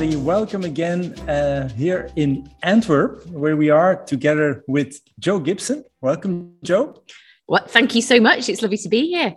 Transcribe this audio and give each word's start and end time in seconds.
everybody. 0.00 0.24
Welcome 0.24 0.62
again 0.62 1.18
uh, 1.28 1.68
here 1.70 2.08
in 2.14 2.48
Antwerp, 2.62 3.26
where 3.30 3.56
we 3.56 3.68
are 3.68 3.96
together 4.04 4.62
with 4.68 5.00
Joe 5.18 5.40
Gibson. 5.40 5.82
Welcome, 6.00 6.54
Joe. 6.62 7.02
Well, 7.48 7.64
thank 7.66 7.96
you 7.96 8.02
so 8.02 8.20
much. 8.20 8.48
It's 8.48 8.62
lovely 8.62 8.76
to 8.76 8.88
be 8.88 9.08
here. 9.08 9.34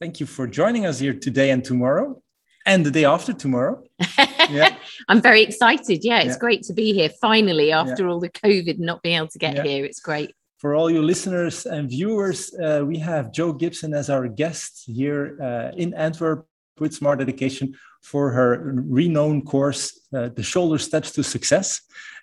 Thank 0.00 0.20
you 0.20 0.26
for 0.26 0.46
joining 0.46 0.86
us 0.86 1.00
here 1.00 1.12
today 1.12 1.50
and 1.50 1.64
tomorrow, 1.64 2.22
and 2.64 2.86
the 2.86 2.92
day 2.92 3.04
after 3.04 3.32
tomorrow. 3.32 3.82
yeah. 4.48 4.76
I'm 5.08 5.20
very 5.20 5.42
excited. 5.42 6.04
Yeah, 6.04 6.20
it's 6.20 6.34
yeah. 6.34 6.38
great 6.38 6.62
to 6.68 6.72
be 6.72 6.92
here 6.92 7.10
finally 7.20 7.72
after 7.72 8.04
yeah. 8.04 8.10
all 8.10 8.20
the 8.20 8.30
COVID 8.30 8.78
not 8.78 9.02
being 9.02 9.16
able 9.16 9.26
to 9.26 9.38
get 9.40 9.56
yeah. 9.56 9.64
here. 9.64 9.84
It's 9.84 9.98
great. 9.98 10.32
For 10.58 10.76
all 10.76 10.88
you 10.88 11.02
listeners 11.02 11.66
and 11.66 11.90
viewers, 11.90 12.54
uh, 12.54 12.84
we 12.86 12.98
have 13.00 13.32
Joe 13.32 13.52
Gibson 13.52 13.92
as 13.92 14.08
our 14.08 14.28
guest 14.28 14.84
here 14.86 15.36
uh, 15.42 15.76
in 15.76 15.94
Antwerp 15.94 16.46
with 16.80 16.94
Smart 16.94 17.20
Education 17.20 17.74
for 18.02 18.30
her 18.32 18.72
renowned 18.86 19.46
course, 19.46 20.00
uh, 20.14 20.28
The 20.28 20.42
Shoulder 20.42 20.78
Steps 20.78 21.10
to 21.12 21.22
Success. 21.22 21.80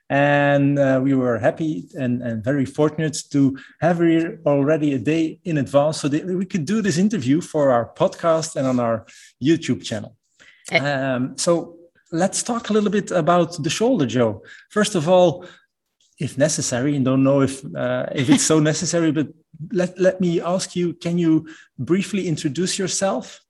And 0.09 0.77
uh, 0.77 0.99
we 1.03 1.13
were 1.13 1.39
happy 1.39 1.87
and, 1.95 2.21
and 2.21 2.43
very 2.43 2.65
fortunate 2.65 3.17
to 3.31 3.57
have 3.81 3.97
her 3.97 4.05
here 4.05 4.39
already 4.45 4.93
a 4.93 4.99
day 4.99 5.39
in 5.43 5.57
advance 5.57 6.01
so 6.01 6.07
that 6.09 6.25
we 6.25 6.45
could 6.45 6.65
do 6.65 6.81
this 6.81 6.97
interview 6.97 7.41
for 7.41 7.71
our 7.71 7.91
podcast 7.93 8.55
and 8.55 8.67
on 8.67 8.79
our 8.79 9.05
YouTube 9.41 9.83
channel. 9.83 10.15
Eh. 10.71 10.77
Um, 10.77 11.37
so 11.37 11.77
let's 12.11 12.43
talk 12.43 12.69
a 12.69 12.73
little 12.73 12.89
bit 12.89 13.11
about 13.11 13.61
the 13.63 13.69
shoulder, 13.69 14.05
Joe. 14.05 14.43
First 14.69 14.95
of 14.95 15.09
all, 15.09 15.45
if 16.19 16.37
necessary, 16.37 16.95
and 16.95 17.03
don't 17.03 17.23
know 17.23 17.41
if 17.41 17.63
uh, 17.75 18.05
if 18.13 18.29
it's 18.29 18.43
so 18.43 18.59
necessary, 18.71 19.11
but 19.11 19.27
let 19.71 19.99
let 19.99 20.21
me 20.21 20.41
ask 20.41 20.75
you: 20.75 20.93
Can 20.93 21.17
you 21.17 21.47
briefly 21.77 22.27
introduce 22.27 22.77
yourself? 22.77 23.42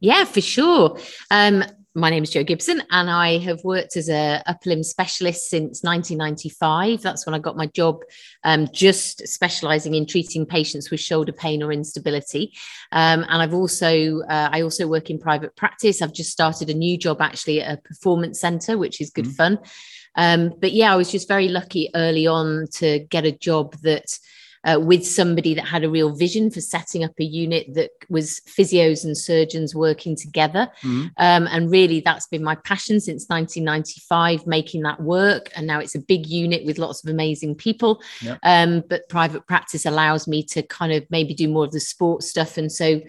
Yeah, 0.00 0.24
for 0.24 0.40
sure. 0.40 0.98
Um, 1.30 1.62
my 1.94 2.08
name 2.08 2.22
is 2.22 2.30
Joe 2.30 2.44
Gibson, 2.44 2.82
and 2.90 3.10
I 3.10 3.36
have 3.38 3.62
worked 3.64 3.96
as 3.96 4.08
a 4.08 4.42
upper 4.46 4.70
limb 4.70 4.82
specialist 4.82 5.50
since 5.50 5.82
1995. 5.82 7.02
That's 7.02 7.26
when 7.26 7.34
I 7.34 7.38
got 7.38 7.56
my 7.56 7.66
job, 7.66 8.00
um, 8.44 8.68
just 8.72 9.26
specialising 9.28 9.94
in 9.94 10.06
treating 10.06 10.46
patients 10.46 10.90
with 10.90 11.00
shoulder 11.00 11.32
pain 11.32 11.62
or 11.62 11.72
instability. 11.72 12.52
Um, 12.92 13.26
and 13.28 13.42
I've 13.42 13.52
also 13.52 14.20
uh, 14.20 14.48
I 14.52 14.62
also 14.62 14.86
work 14.86 15.10
in 15.10 15.18
private 15.18 15.54
practice. 15.56 16.00
I've 16.00 16.14
just 16.14 16.30
started 16.30 16.70
a 16.70 16.74
new 16.74 16.96
job 16.96 17.20
actually 17.20 17.60
at 17.60 17.78
a 17.78 17.82
performance 17.82 18.40
centre, 18.40 18.78
which 18.78 19.00
is 19.00 19.10
good 19.10 19.26
mm-hmm. 19.26 19.34
fun. 19.34 19.58
Um, 20.14 20.54
but 20.60 20.72
yeah, 20.72 20.92
I 20.92 20.96
was 20.96 21.10
just 21.10 21.28
very 21.28 21.48
lucky 21.48 21.90
early 21.94 22.26
on 22.26 22.66
to 22.74 23.00
get 23.00 23.26
a 23.26 23.32
job 23.32 23.76
that 23.82 24.06
uh, 24.64 24.78
with 24.80 25.06
somebody 25.06 25.54
that 25.54 25.66
had 25.66 25.84
a 25.84 25.90
real 25.90 26.14
vision 26.14 26.50
for 26.50 26.60
setting 26.60 27.02
up 27.02 27.12
a 27.18 27.24
unit 27.24 27.72
that 27.74 27.90
was 28.08 28.40
physios 28.46 29.04
and 29.04 29.16
surgeons 29.16 29.74
working 29.74 30.14
together. 30.14 30.68
Mm-hmm. 30.82 31.06
Um, 31.16 31.48
and 31.50 31.70
really, 31.70 32.00
that's 32.00 32.26
been 32.26 32.44
my 32.44 32.56
passion 32.56 33.00
since 33.00 33.26
1995, 33.28 34.46
making 34.46 34.82
that 34.82 35.00
work. 35.00 35.50
And 35.56 35.66
now 35.66 35.80
it's 35.80 35.94
a 35.94 36.00
big 36.00 36.26
unit 36.26 36.64
with 36.64 36.78
lots 36.78 37.02
of 37.02 37.10
amazing 37.10 37.54
people. 37.54 38.02
Yep. 38.22 38.38
Um, 38.42 38.84
but 38.88 39.08
private 39.08 39.46
practice 39.46 39.86
allows 39.86 40.28
me 40.28 40.42
to 40.44 40.62
kind 40.62 40.92
of 40.92 41.04
maybe 41.10 41.34
do 41.34 41.48
more 41.48 41.64
of 41.64 41.72
the 41.72 41.80
sports 41.80 42.28
stuff. 42.28 42.58
And 42.58 42.70
so 42.70 43.00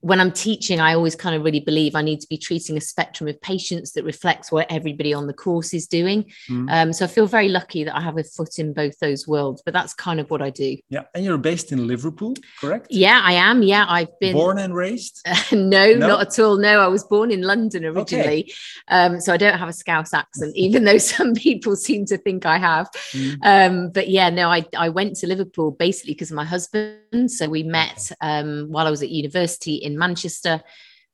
when 0.00 0.20
I'm 0.20 0.30
teaching, 0.30 0.80
I 0.80 0.94
always 0.94 1.16
kind 1.16 1.34
of 1.34 1.42
really 1.42 1.60
believe 1.60 1.96
I 1.96 2.02
need 2.02 2.20
to 2.20 2.28
be 2.28 2.38
treating 2.38 2.76
a 2.76 2.80
spectrum 2.80 3.28
of 3.28 3.40
patients 3.40 3.92
that 3.92 4.04
reflects 4.04 4.52
what 4.52 4.70
everybody 4.70 5.12
on 5.12 5.26
the 5.26 5.32
course 5.32 5.74
is 5.74 5.88
doing. 5.88 6.30
Mm. 6.48 6.68
Um, 6.70 6.92
so 6.92 7.04
I 7.04 7.08
feel 7.08 7.26
very 7.26 7.48
lucky 7.48 7.82
that 7.82 7.96
I 7.96 8.00
have 8.00 8.16
a 8.16 8.22
foot 8.22 8.60
in 8.60 8.72
both 8.72 8.96
those 9.00 9.26
worlds, 9.26 9.60
but 9.64 9.74
that's 9.74 9.94
kind 9.94 10.20
of 10.20 10.30
what 10.30 10.40
I 10.40 10.50
do. 10.50 10.76
Yeah. 10.88 11.02
And 11.14 11.24
you're 11.24 11.36
based 11.36 11.72
in 11.72 11.88
Liverpool, 11.88 12.34
correct? 12.60 12.86
Yeah, 12.90 13.20
I 13.24 13.32
am. 13.32 13.64
Yeah. 13.64 13.86
I've 13.88 14.16
been 14.20 14.34
born 14.34 14.58
and 14.58 14.72
raised? 14.74 15.20
Uh, 15.26 15.36
no, 15.52 15.92
no, 15.94 16.06
not 16.06 16.20
at 16.28 16.38
all. 16.38 16.58
No, 16.58 16.80
I 16.80 16.86
was 16.86 17.02
born 17.02 17.32
in 17.32 17.42
London 17.42 17.84
originally. 17.84 18.44
Okay. 18.44 18.52
Um, 18.88 19.20
so 19.20 19.32
I 19.32 19.36
don't 19.36 19.58
have 19.58 19.68
a 19.68 19.72
Scouse 19.72 20.14
accent, 20.14 20.52
even 20.56 20.84
though 20.84 20.98
some 20.98 21.34
people 21.34 21.74
seem 21.74 22.06
to 22.06 22.18
think 22.18 22.46
I 22.46 22.58
have. 22.58 22.88
Mm. 23.12 23.38
Um, 23.42 23.90
but 23.90 24.08
yeah, 24.08 24.30
no, 24.30 24.48
I, 24.48 24.64
I 24.76 24.90
went 24.90 25.16
to 25.16 25.26
Liverpool 25.26 25.72
basically 25.72 26.14
because 26.14 26.30
of 26.30 26.36
my 26.36 26.44
husband. 26.44 27.32
So 27.32 27.48
we 27.48 27.64
met 27.64 28.12
um, 28.20 28.66
while 28.68 28.86
I 28.86 28.90
was 28.90 29.02
at 29.02 29.08
university 29.08 29.87
in 29.88 29.98
Manchester. 29.98 30.62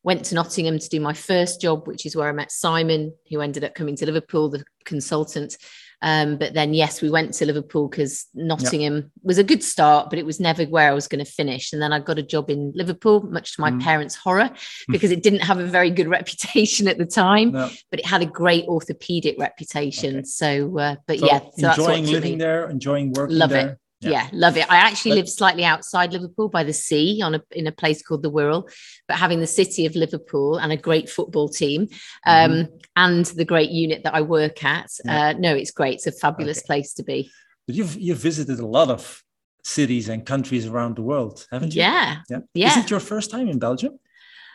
Went 0.02 0.26
to 0.26 0.34
Nottingham 0.34 0.78
to 0.78 0.88
do 0.90 1.00
my 1.00 1.14
first 1.14 1.62
job, 1.62 1.86
which 1.86 2.04
is 2.04 2.14
where 2.14 2.28
I 2.28 2.32
met 2.32 2.52
Simon, 2.52 3.14
who 3.30 3.40
ended 3.40 3.64
up 3.64 3.74
coming 3.74 3.96
to 3.96 4.04
Liverpool, 4.04 4.50
the 4.50 4.62
consultant. 4.84 5.56
Um, 6.04 6.36
but 6.36 6.52
then, 6.52 6.74
yes, 6.74 7.00
we 7.00 7.08
went 7.08 7.32
to 7.34 7.46
Liverpool 7.46 7.88
because 7.88 8.26
Nottingham 8.34 8.96
yep. 8.96 9.04
was 9.22 9.38
a 9.38 9.42
good 9.42 9.62
start, 9.62 10.10
but 10.10 10.18
it 10.18 10.26
was 10.26 10.38
never 10.38 10.64
where 10.64 10.90
I 10.90 10.92
was 10.92 11.08
going 11.08 11.24
to 11.24 11.30
finish. 11.30 11.72
And 11.72 11.80
then 11.80 11.94
I 11.94 11.98
got 11.98 12.18
a 12.18 12.22
job 12.22 12.50
in 12.50 12.72
Liverpool, 12.74 13.22
much 13.22 13.56
to 13.56 13.62
my 13.62 13.70
mm. 13.70 13.82
parents' 13.82 14.14
horror, 14.14 14.50
because 14.88 15.10
it 15.10 15.22
didn't 15.22 15.40
have 15.40 15.58
a 15.58 15.64
very 15.64 15.90
good 15.90 16.08
reputation 16.18 16.88
at 16.88 16.98
the 16.98 17.06
time, 17.06 17.52
no. 17.52 17.70
but 17.90 18.00
it 18.00 18.04
had 18.04 18.20
a 18.20 18.26
great 18.26 18.66
orthopedic 18.66 19.36
reputation. 19.38 20.16
Okay. 20.16 20.24
So, 20.24 20.78
uh, 20.78 20.96
but 21.06 21.20
so 21.20 21.26
yeah, 21.26 21.40
so 21.56 21.70
enjoying 21.70 22.06
living 22.06 22.36
there, 22.36 22.68
enjoying 22.68 23.12
working 23.14 23.38
Love 23.38 23.50
there. 23.50 23.68
It. 23.68 23.78
Yeah. 24.04 24.10
yeah. 24.10 24.28
love 24.32 24.56
it. 24.56 24.70
I 24.70 24.76
actually 24.76 25.12
but, 25.12 25.16
live 25.16 25.28
slightly 25.28 25.65
outside 25.65 26.12
Liverpool 26.12 26.48
by 26.48 26.65
the 26.65 26.72
sea 26.72 27.20
on 27.22 27.34
a 27.34 27.42
in 27.50 27.66
a 27.66 27.72
place 27.72 28.03
called 28.03 28.22
the 28.22 28.31
Wirral, 28.31 28.70
but 29.09 29.16
having 29.16 29.41
the 29.41 29.47
city 29.47 29.87
of 29.87 29.97
Liverpool 29.97 30.59
and 30.59 30.72
a 30.72 30.76
great 30.76 31.09
football 31.09 31.48
team 31.48 31.88
um, 32.26 32.50
mm-hmm. 32.50 32.75
and 32.97 33.26
the 33.26 33.44
great 33.44 33.70
unit 33.70 34.04
that 34.04 34.14
I 34.14 34.22
work 34.22 34.64
at, 34.64 34.91
yeah. 35.04 35.28
uh, 35.28 35.32
no, 35.32 35.54
it's 35.54 35.70
great. 35.70 35.94
It's 35.94 36.06
a 36.06 36.12
fabulous 36.12 36.59
okay. 36.59 36.66
place 36.66 36.94
to 36.94 37.03
be. 37.03 37.31
But 37.66 37.76
you've 37.76 37.97
you've 37.97 38.19
visited 38.19 38.60
a 38.60 38.66
lot 38.66 38.91
of 38.91 39.22
cities 39.64 40.09
and 40.09 40.25
countries 40.25 40.66
around 40.66 40.97
the 40.97 41.03
world, 41.03 41.47
haven't 41.50 41.75
you? 41.75 41.82
Yeah. 41.82 42.19
Yeah. 42.28 42.41
yeah. 42.54 42.78
Is 42.78 42.84
it 42.84 42.91
your 42.91 43.00
first 43.00 43.31
time 43.31 43.48
in 43.48 43.59
Belgium? 43.59 43.98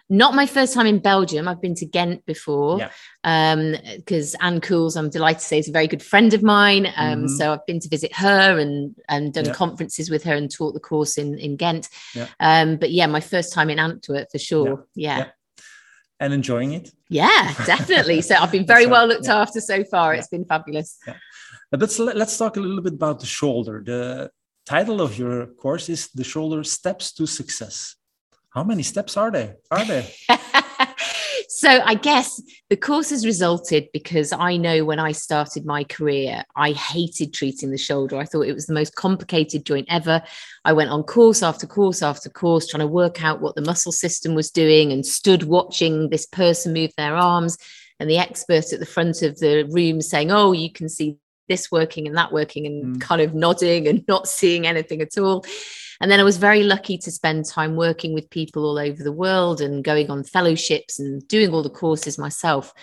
Not 0.09 0.33
my 0.33 0.45
first 0.45 0.73
time 0.73 0.87
in 0.87 0.99
Belgium. 0.99 1.47
I've 1.47 1.61
been 1.61 1.75
to 1.75 1.85
Ghent 1.85 2.25
before. 2.25 2.79
Yeah. 2.79 2.89
Um, 3.23 3.75
because 3.95 4.35
Anne 4.41 4.61
Cools, 4.61 4.95
I'm 4.95 5.09
delighted 5.09 5.39
to 5.39 5.45
say, 5.45 5.59
is 5.59 5.69
a 5.69 5.71
very 5.71 5.87
good 5.87 6.01
friend 6.01 6.33
of 6.33 6.41
mine. 6.41 6.87
Um, 6.97 7.25
mm-hmm. 7.25 7.27
so 7.27 7.53
I've 7.53 7.65
been 7.65 7.79
to 7.79 7.89
visit 7.89 8.15
her 8.15 8.57
and 8.57 8.95
and 9.07 9.33
done 9.33 9.45
yeah. 9.45 9.53
conferences 9.53 10.09
with 10.09 10.23
her 10.23 10.33
and 10.33 10.51
taught 10.51 10.73
the 10.73 10.79
course 10.79 11.17
in 11.17 11.37
in 11.37 11.57
Ghent. 11.57 11.89
Yeah. 12.15 12.27
Um, 12.39 12.77
but 12.77 12.91
yeah, 12.91 13.05
my 13.07 13.19
first 13.19 13.53
time 13.53 13.69
in 13.69 13.79
Antwerp 13.79 14.31
for 14.31 14.39
sure. 14.39 14.87
yeah. 14.95 15.17
yeah 15.17 15.25
and 16.19 16.33
enjoying 16.33 16.73
it? 16.73 16.91
Yeah, 17.07 17.53
definitely. 17.65 18.21
So 18.21 18.35
I've 18.35 18.51
been 18.51 18.65
very 18.75 18.85
well 18.85 19.07
looked 19.07 19.27
yeah. 19.27 19.41
after 19.41 19.61
so 19.61 19.83
far. 19.83 20.13
Yeah. 20.13 20.19
It's 20.19 20.27
been 20.27 20.45
fabulous. 20.45 20.97
Yeah. 21.07 21.15
But 21.71 21.97
let's 21.99 22.37
talk 22.37 22.57
a 22.57 22.59
little 22.59 22.81
bit 22.81 22.93
about 22.93 23.19
the 23.19 23.25
shoulder. 23.25 23.81
The 23.85 24.31
title 24.65 25.01
of 25.01 25.17
your 25.17 25.47
course 25.47 25.87
is 25.89 26.09
The 26.09 26.23
Shoulder 26.23 26.63
Steps 26.63 27.13
to 27.13 27.25
Success. 27.25 27.95
How 28.51 28.63
many 28.63 28.83
steps 28.83 29.15
are 29.15 29.29
there? 29.29 29.57
Are 29.69 29.85
there? 29.85 30.05
so 31.49 31.69
I 31.69 31.93
guess 31.93 32.41
the 32.69 32.77
course 32.77 33.11
has 33.11 33.23
resulted 33.25 33.89
because 33.93 34.33
I 34.33 34.57
know 34.57 34.85
when 34.85 34.99
I 34.99 35.11
started 35.11 35.65
my 35.65 35.83
career, 35.83 36.43
I 36.55 36.71
hated 36.71 37.31
treating 37.33 37.69
the 37.69 37.77
shoulder. 37.77 38.17
I 38.17 38.25
thought 38.25 38.47
it 38.47 38.55
was 38.55 38.65
the 38.65 38.73
most 38.73 38.95
complicated 38.95 39.65
joint 39.65 39.87
ever. 39.89 40.23
I 40.65 40.73
went 40.73 40.89
on 40.89 41.03
course 41.03 41.43
after 41.43 41.67
course 41.67 42.01
after 42.01 42.27
course, 42.29 42.67
trying 42.67 42.79
to 42.79 42.87
work 42.87 43.23
out 43.23 43.39
what 43.41 43.55
the 43.55 43.61
muscle 43.61 43.91
system 43.91 44.33
was 44.33 44.49
doing 44.49 44.91
and 44.91 45.05
stood 45.05 45.43
watching 45.43 46.09
this 46.09 46.25
person 46.25 46.73
move 46.73 46.91
their 46.97 47.15
arms 47.15 47.55
and 47.99 48.09
the 48.09 48.17
expert 48.17 48.73
at 48.73 48.79
the 48.79 48.85
front 48.85 49.21
of 49.21 49.37
the 49.39 49.69
room 49.69 50.01
saying, 50.01 50.31
Oh, 50.31 50.53
you 50.53 50.71
can 50.71 50.89
see 50.89 51.17
this 51.47 51.71
working 51.71 52.07
and 52.07 52.17
that 52.17 52.31
working 52.31 52.65
and 52.65 52.95
mm. 52.95 53.01
kind 53.01 53.21
of 53.21 53.35
nodding 53.35 53.87
and 53.87 54.03
not 54.07 54.27
seeing 54.27 54.65
anything 54.65 55.01
at 55.01 55.17
all. 55.19 55.45
And 56.01 56.09
then 56.09 56.19
I 56.19 56.23
was 56.23 56.37
very 56.37 56.63
lucky 56.63 56.97
to 56.99 57.11
spend 57.11 57.45
time 57.45 57.75
working 57.75 58.13
with 58.13 58.29
people 58.29 58.65
all 58.65 58.79
over 58.79 59.03
the 59.03 59.11
world 59.11 59.59
and 59.59 59.83
going 59.83 60.09
on 60.09 60.23
fellowships 60.23 60.99
and 60.99 61.27
doing 61.27 61.53
all 61.53 61.63
the 61.63 61.69
courses 61.69 62.17
myself. 62.17 62.73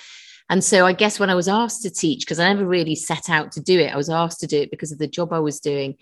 And 0.49 0.63
so 0.63 0.87
I 0.87 0.93
guess 0.93 1.19
when 1.19 1.31
I 1.31 1.35
was 1.35 1.49
asked 1.49 1.83
to 1.83 1.91
teach, 1.91 2.21
because 2.21 2.39
I 2.39 2.53
never 2.53 2.67
really 2.67 2.95
set 2.95 3.29
out 3.31 3.53
to 3.53 3.61
do 3.61 3.81
it, 3.81 3.93
I 3.93 3.97
was 3.97 4.11
asked 4.11 4.41
to 4.41 4.47
do 4.47 4.61
it 4.61 4.71
because 4.71 4.93
of 4.93 4.99
the 4.99 5.09
job 5.09 5.33
I 5.33 5.41
was 5.41 5.61
doing. 5.61 5.97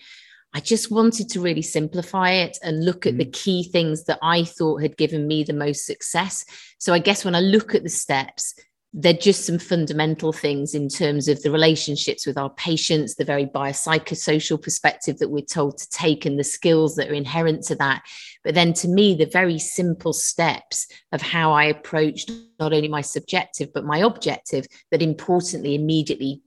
I 0.53 0.59
just 0.59 0.91
wanted 0.91 1.29
to 1.29 1.41
really 1.41 1.61
simplify 1.61 2.31
it 2.31 2.57
and 2.63 2.85
look 2.85 3.05
at 3.05 3.15
mm. 3.15 3.17
the 3.17 3.25
key 3.25 3.63
things 3.63 4.05
that 4.05 4.19
I 4.21 4.43
thought 4.43 4.81
had 4.81 4.97
given 4.97 5.27
me 5.27 5.43
the 5.43 5.53
most 5.53 5.85
success. 5.85 6.45
So 6.77 6.93
I 6.93 6.99
guess 6.99 7.25
when 7.25 7.35
I 7.35 7.41
look 7.41 7.75
at 7.75 7.83
the 7.83 7.89
steps, 7.89 8.55
they're 8.97 9.11
just 9.11 9.45
some 9.45 9.59
fundamental 9.59 10.31
things 10.31 10.73
in 10.73 10.87
terms 10.87 11.27
of 11.27 11.41
the 11.43 11.51
relationships 11.51 12.25
with 12.25 12.37
our 12.37 12.49
patients, 12.51 13.15
the 13.15 13.25
very 13.25 13.45
biopsychosocial 13.45 14.61
perspective 14.61 15.19
that 15.19 15.29
we're 15.29 15.43
told 15.43 15.77
to 15.77 15.89
take, 15.89 16.25
and 16.25 16.39
the 16.39 16.45
skills 16.45 16.95
that 16.95 17.09
are 17.09 17.13
inherent 17.13 17.63
to 17.63 17.75
that. 17.75 18.03
But 18.45 18.55
then, 18.55 18.71
to 18.73 18.87
me, 18.87 19.13
the 19.13 19.25
very 19.25 19.59
simple 19.59 20.13
steps 20.13 20.87
of 21.11 21.21
how 21.21 21.51
I 21.51 21.65
approached 21.65 22.31
not 22.59 22.73
only 22.73 22.87
my 22.87 23.01
subjective 23.01 23.71
but 23.73 23.85
my 23.85 23.99
objective 23.99 24.65
that 24.91 25.01
importantly 25.01 25.75
immediately 25.75 26.41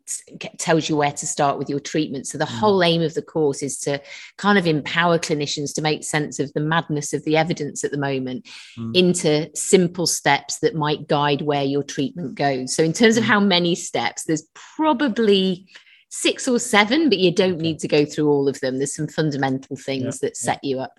tells 0.59 0.89
you 0.89 0.97
where 0.97 1.13
to 1.13 1.27
start 1.27 1.59
with 1.59 1.69
your 1.69 1.81
treatment 1.81 2.27
so 2.27 2.39
the 2.39 2.45
mm. 2.45 2.59
whole 2.59 2.83
aim 2.83 3.03
of 3.03 3.15
the 3.15 3.23
course 3.23 3.63
is 3.63 3.79
to 3.79 4.01
kind 4.37 4.59
of 4.59 4.67
empower 4.67 5.19
clinicians 5.19 5.75
to 5.75 5.83
make 5.83 6.03
sense 6.05 6.39
of 6.39 6.53
the 6.55 6.61
madness 6.61 7.13
of 7.13 7.25
the 7.25 7.37
evidence 7.37 7.85
at 7.85 7.91
the 7.91 7.99
moment 7.99 8.47
mm. 8.79 8.97
into 8.97 9.51
simple 9.55 10.07
steps 10.07 10.59
that 10.61 10.75
might 10.75 11.09
guide 11.09 11.43
where 11.43 11.65
your 11.65 11.83
treatment 11.83 12.35
goes 12.39 12.75
so 12.75 12.83
in 12.83 12.93
terms 12.93 13.17
of 13.19 13.25
mm. 13.25 13.27
how 13.27 13.41
many 13.41 13.75
steps 13.75 14.25
there's 14.25 14.47
probably 14.77 15.69
six 16.11 16.49
or 16.49 16.59
seven 16.59 17.09
but 17.11 17.19
you 17.19 17.31
don't 17.31 17.59
need 17.59 17.79
to 17.79 17.89
go 17.89 18.05
through 18.07 18.29
all 18.29 18.49
of 18.49 18.59
them 18.61 18.79
there's 18.79 18.95
some 18.95 19.09
fundamental 19.09 19.77
things 19.77 20.05
yeah, 20.05 20.29
that 20.29 20.37
set 20.37 20.61
yeah. 20.63 20.69
you 20.71 20.81
up 20.81 20.95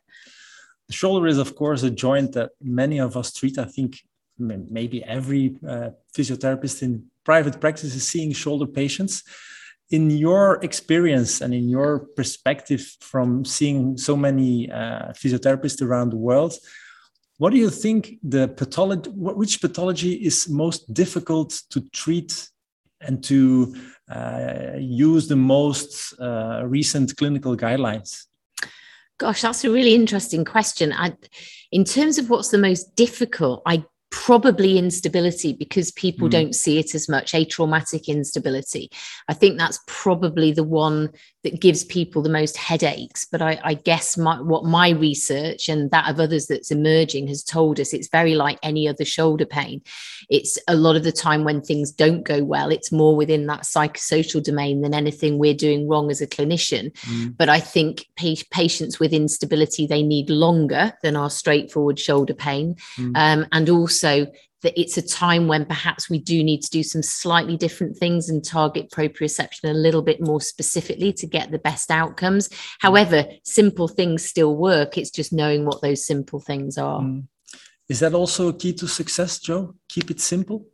the 0.87 0.93
shoulder 0.93 1.25
is 1.25 1.39
of 1.39 1.55
course 1.55 1.81
a 1.81 1.89
joint 1.89 2.33
that 2.33 2.51
many 2.61 2.99
of 2.99 3.17
us 3.17 3.33
treat 3.33 3.57
i 3.57 3.65
think 3.65 4.01
maybe 4.39 5.03
every 5.03 5.57
uh, 5.67 5.89
physiotherapist 6.15 6.81
in 6.81 7.05
private 7.25 7.59
practice 7.59 7.95
is 7.95 8.07
seeing 8.07 8.31
shoulder 8.31 8.65
patients. 8.65 9.23
In 9.91 10.09
your 10.09 10.59
experience 10.63 11.41
and 11.41 11.53
in 11.53 11.67
your 11.67 11.99
perspective 12.15 12.83
from 13.01 13.43
seeing 13.43 13.97
so 13.97 14.15
many 14.15 14.71
uh, 14.71 15.13
physiotherapists 15.13 15.81
around 15.81 16.11
the 16.11 16.23
world, 16.29 16.53
what 17.39 17.51
do 17.51 17.57
you 17.57 17.69
think 17.69 18.17
the 18.21 18.49
pathology, 18.49 19.09
which 19.11 19.61
pathology 19.61 20.13
is 20.13 20.49
most 20.49 20.93
difficult 20.93 21.61
to 21.69 21.79
treat 21.91 22.49
and 22.99 23.23
to 23.23 23.75
uh, 24.11 24.73
use 24.77 25.29
the 25.29 25.37
most 25.37 26.19
uh, 26.19 26.63
recent 26.65 27.15
clinical 27.15 27.55
guidelines? 27.55 28.25
Gosh, 29.17 29.41
that's 29.41 29.63
a 29.63 29.71
really 29.71 29.95
interesting 29.95 30.43
question. 30.43 30.91
I, 30.91 31.13
in 31.71 31.85
terms 31.85 32.17
of 32.17 32.29
what's 32.29 32.49
the 32.49 32.57
most 32.57 32.93
difficult, 32.97 33.61
I 33.65 33.85
probably 34.11 34.77
instability 34.77 35.53
because 35.53 35.91
people 35.91 36.27
mm. 36.27 36.31
don't 36.31 36.55
see 36.55 36.79
it 36.79 36.95
as 36.95 37.07
much 37.07 37.35
a 37.35 37.45
traumatic 37.45 38.09
instability 38.09 38.89
i 39.27 39.33
think 39.33 39.57
that's 39.57 39.79
probably 39.85 40.51
the 40.51 40.63
one 40.63 41.09
that 41.43 41.61
gives 41.61 41.83
people 41.83 42.21
the 42.21 42.29
most 42.29 42.57
headaches 42.57 43.27
but 43.31 43.41
i, 43.41 43.59
I 43.63 43.73
guess 43.75 44.17
my, 44.17 44.41
what 44.41 44.65
my 44.65 44.89
research 44.89 45.69
and 45.69 45.91
that 45.91 46.09
of 46.09 46.19
others 46.19 46.47
that's 46.47 46.71
emerging 46.71 47.27
has 47.27 47.43
told 47.43 47.79
us 47.79 47.93
it's 47.93 48.09
very 48.09 48.33
like 48.33 48.57
any 48.63 48.87
other 48.87 49.05
shoulder 49.05 49.45
pain 49.45 49.81
it's 50.29 50.57
a 50.67 50.75
lot 50.75 50.95
of 50.95 51.03
the 51.03 51.11
time 51.11 51.43
when 51.43 51.61
things 51.61 51.91
don't 51.91 52.23
go 52.23 52.43
well 52.43 52.71
it's 52.71 52.91
more 52.91 53.15
within 53.15 53.45
that 53.45 53.61
psychosocial 53.61 54.43
domain 54.43 54.81
than 54.81 54.93
anything 54.93 55.37
we're 55.37 55.53
doing 55.53 55.87
wrong 55.87 56.09
as 56.09 56.21
a 56.21 56.27
clinician 56.27 56.91
mm. 57.01 57.37
but 57.37 57.47
i 57.47 57.59
think 57.59 58.07
pa- 58.17 58.33
patients 58.49 58.99
with 58.99 59.13
instability 59.13 59.85
they 59.85 60.01
need 60.01 60.31
longer 60.31 60.93
than 61.03 61.15
our 61.15 61.29
straightforward 61.29 61.99
shoulder 61.99 62.33
pain 62.33 62.75
mm. 62.97 63.11
um, 63.15 63.45
and 63.51 63.69
also 63.69 63.98
also 63.99 64.31
that 64.61 64.77
it's 64.79 64.97
a 64.97 65.01
time 65.01 65.47
when 65.47 65.65
perhaps 65.65 66.09
we 66.09 66.19
do 66.19 66.43
need 66.43 66.61
to 66.61 66.69
do 66.69 66.83
some 66.83 67.01
slightly 67.01 67.55
different 67.55 67.95
things 67.95 68.27
and 68.27 68.43
target 68.43 68.91
proprioception 68.91 69.69
a 69.69 69.73
little 69.73 70.01
bit 70.01 70.19
more 70.19 70.41
specifically 70.41 71.13
to 71.13 71.25
get 71.25 71.49
the 71.49 71.59
best 71.59 71.89
outcomes. 71.89 72.49
However, 72.79 73.25
simple 73.45 73.87
things 73.87 74.25
still 74.25 74.57
work. 74.57 74.97
It's 74.97 75.11
just 75.11 75.31
knowing 75.31 75.65
what 75.65 75.81
those 75.81 76.05
simple 76.05 76.41
things 76.41 76.77
are. 76.77 77.01
Mm. 77.01 77.27
Is 77.87 78.01
that 78.01 78.13
also 78.13 78.49
a 78.49 78.53
key 78.53 78.73
to 78.73 78.87
success, 78.87 79.39
Joe? 79.39 79.75
Keep 79.87 80.11
it 80.11 80.19
simple? 80.19 80.65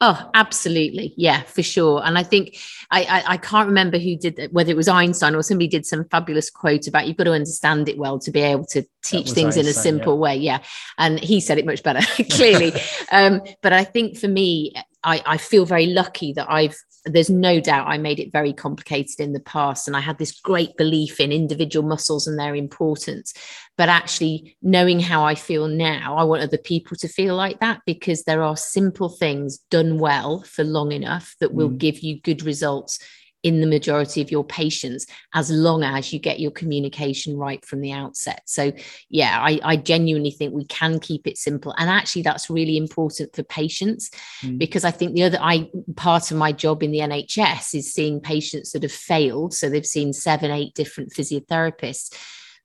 Oh, 0.00 0.30
absolutely. 0.34 1.14
Yeah, 1.16 1.42
for 1.44 1.62
sure. 1.62 2.02
And 2.04 2.18
I 2.18 2.24
think 2.24 2.58
I, 2.90 3.04
I, 3.04 3.22
I 3.34 3.36
can't 3.36 3.68
remember 3.68 3.96
who 3.96 4.16
did 4.16 4.36
that, 4.36 4.52
whether 4.52 4.70
it 4.70 4.76
was 4.76 4.88
Einstein 4.88 5.34
or 5.34 5.42
somebody 5.42 5.68
did 5.68 5.86
some 5.86 6.04
fabulous 6.06 6.50
quote 6.50 6.86
about 6.86 7.06
you've 7.06 7.16
got 7.16 7.24
to 7.24 7.32
understand 7.32 7.88
it 7.88 7.96
well 7.96 8.18
to 8.18 8.30
be 8.30 8.40
able 8.40 8.66
to 8.66 8.82
teach 9.02 9.30
things 9.30 9.56
Einstein, 9.56 9.64
in 9.64 9.70
a 9.70 9.72
simple 9.72 10.14
yeah. 10.14 10.20
way. 10.20 10.36
Yeah. 10.36 10.58
And 10.98 11.20
he 11.20 11.40
said 11.40 11.58
it 11.58 11.64
much 11.66 11.82
better, 11.82 12.00
clearly. 12.30 12.72
um, 13.12 13.40
but 13.62 13.72
I 13.72 13.84
think 13.84 14.18
for 14.18 14.28
me, 14.28 14.74
I, 15.04 15.22
I 15.24 15.36
feel 15.36 15.64
very 15.64 15.86
lucky 15.86 16.32
that 16.34 16.50
I've 16.50 16.76
there's 17.04 17.30
no 17.30 17.60
doubt 17.60 17.86
I 17.86 17.98
made 17.98 18.18
it 18.18 18.32
very 18.32 18.52
complicated 18.52 19.20
in 19.20 19.32
the 19.32 19.40
past. 19.40 19.86
And 19.86 19.96
I 19.96 20.00
had 20.00 20.18
this 20.18 20.40
great 20.40 20.76
belief 20.76 21.20
in 21.20 21.32
individual 21.32 21.86
muscles 21.86 22.26
and 22.26 22.38
their 22.38 22.54
importance. 22.54 23.34
But 23.76 23.88
actually, 23.88 24.56
knowing 24.62 25.00
how 25.00 25.24
I 25.24 25.34
feel 25.34 25.68
now, 25.68 26.16
I 26.16 26.24
want 26.24 26.42
other 26.42 26.58
people 26.58 26.96
to 26.98 27.08
feel 27.08 27.34
like 27.34 27.60
that 27.60 27.80
because 27.84 28.22
there 28.22 28.42
are 28.42 28.56
simple 28.56 29.08
things 29.08 29.58
done 29.70 29.98
well 29.98 30.42
for 30.42 30.64
long 30.64 30.92
enough 30.92 31.34
that 31.40 31.54
will 31.54 31.70
mm. 31.70 31.78
give 31.78 32.00
you 32.00 32.20
good 32.20 32.42
results 32.42 32.98
in 33.44 33.60
the 33.60 33.66
majority 33.66 34.22
of 34.22 34.32
your 34.32 34.42
patients 34.42 35.06
as 35.34 35.50
long 35.50 35.84
as 35.84 36.12
you 36.12 36.18
get 36.18 36.40
your 36.40 36.50
communication 36.50 37.36
right 37.36 37.64
from 37.64 37.82
the 37.82 37.92
outset. 37.92 38.42
So 38.46 38.72
yeah 39.10 39.38
i, 39.40 39.60
I 39.62 39.76
genuinely 39.76 40.30
think 40.32 40.52
we 40.52 40.64
can 40.64 40.98
keep 40.98 41.26
it 41.26 41.38
simple. 41.38 41.74
And 41.78 41.88
actually 41.88 42.22
that's 42.22 42.50
really 42.50 42.76
important 42.76 43.36
for 43.36 43.44
patients 43.44 44.10
mm. 44.42 44.58
because 44.58 44.84
i 44.84 44.90
think 44.90 45.14
the 45.14 45.24
other 45.24 45.38
i 45.40 45.70
part 45.94 46.30
of 46.30 46.38
my 46.38 46.50
job 46.50 46.82
in 46.82 46.90
the 46.90 47.00
nhs 47.00 47.74
is 47.74 47.92
seeing 47.92 48.20
patients 48.20 48.72
that 48.72 48.82
have 48.82 48.92
failed. 48.92 49.54
So 49.54 49.68
they've 49.68 49.86
seen 49.86 50.12
seven 50.12 50.50
eight 50.50 50.74
different 50.74 51.12
physiotherapists. 51.12 52.16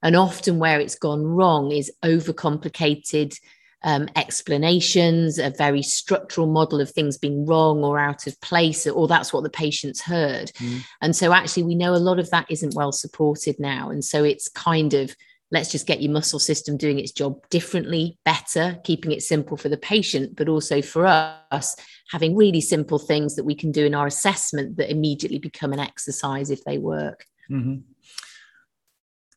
And 0.02 0.16
often 0.16 0.60
where 0.60 0.80
it's 0.80 0.96
gone 0.96 1.25
wrong 1.25 1.72
is 1.74 1.92
overcomplicated 2.04 3.38
um, 3.84 4.10
explanations, 4.16 5.40
a 5.40 5.52
very 5.52 5.81
structural 5.81 6.48
model 6.48 6.81
of 6.81 6.92
things 6.92 7.18
being 7.18 7.46
wrong 7.46 7.84
or 7.84 7.98
out 7.98 8.28
of 8.28 8.40
place, 8.42 8.86
or 8.86 9.08
that's 9.08 9.31
what 9.31 9.44
the 9.44 9.50
patients 9.50 10.02
heard. 10.02 10.52
Mm. 10.58 10.84
And 11.02 11.16
so, 11.16 11.34
actually, 11.34 11.64
we 11.64 11.76
know 11.76 11.94
a 11.94 11.98
lot 11.98 12.20
of 12.20 12.30
that 12.31 12.48
isn't 12.50 12.76
well 12.76 12.92
supported 12.92 13.60
now. 13.60 13.90
And 13.90 14.04
so, 14.04 14.24
it's 14.24 14.50
kind 14.50 14.94
of 14.94 15.16
let's 15.52 15.72
just 15.72 15.88
get 15.88 16.02
your 16.02 16.12
muscle 16.12 16.40
system 16.40 16.78
doing 16.78 17.00
its 17.00 17.12
job 17.12 17.38
differently, 17.50 18.18
better, 18.24 18.80
keeping 18.84 19.12
it 19.12 19.24
simple 19.24 19.58
for 19.58 19.70
the 19.70 19.78
patient, 19.78 20.36
but 20.36 20.48
also 20.48 20.82
for 20.82 21.06
us, 21.08 21.75
having 22.12 22.36
really 22.36 22.62
simple 22.62 23.00
things 23.00 23.36
that 23.36 23.46
we 23.46 23.56
can 23.56 23.72
do 23.72 23.86
in 23.86 23.96
our 23.96 24.08
assessment 24.08 24.78
that 24.78 24.92
immediately 24.92 25.40
become 25.40 25.74
an 25.74 25.80
exercise 25.80 26.52
if 26.52 26.64
they 26.66 26.78
work. 26.78 27.25
Mm-hmm. 27.50 27.78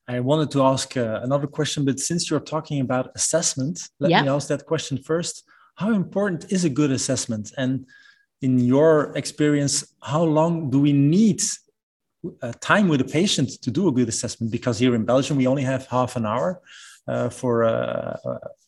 I 0.08 0.20
wanted 0.20 0.50
to 0.52 0.62
ask 0.62 0.96
uh, 0.96 1.20
another 1.22 1.46
question, 1.46 1.84
but 1.84 2.00
since 2.00 2.28
you're 2.28 2.40
talking 2.40 2.81
about 2.81 3.12
assessment, 3.14 3.81
let 4.00 4.10
yeah. 4.10 4.22
me 4.22 4.28
ask 4.28 4.49
that 4.49 4.66
question 4.66 4.99
first. 4.99 5.44
How 5.76 5.93
important 5.93 6.50
is 6.52 6.64
a 6.64 6.69
good 6.69 6.90
assessment? 6.90 7.52
And 7.56 7.87
in 8.40 8.58
your 8.58 9.16
experience, 9.16 9.94
how 10.02 10.25
long 10.25 10.70
do 10.70 10.81
we 10.81 10.93
need 10.93 11.40
uh, 12.43 12.52
time 12.60 12.88
with 12.88 13.00
a 13.00 13.04
patient 13.04 13.50
to 13.62 13.70
do 13.70 13.88
a 13.88 13.93
good 13.93 14.08
assessment? 14.08 14.50
Because 14.50 14.78
here 14.78 14.94
in 14.94 15.04
Belgium, 15.04 15.37
we 15.37 15.46
only 15.46 15.62
have 15.62 15.87
half 15.87 16.16
an 16.16 16.26
hour 16.26 16.60
uh, 17.06 17.28
for 17.28 17.62
a, 17.62 18.19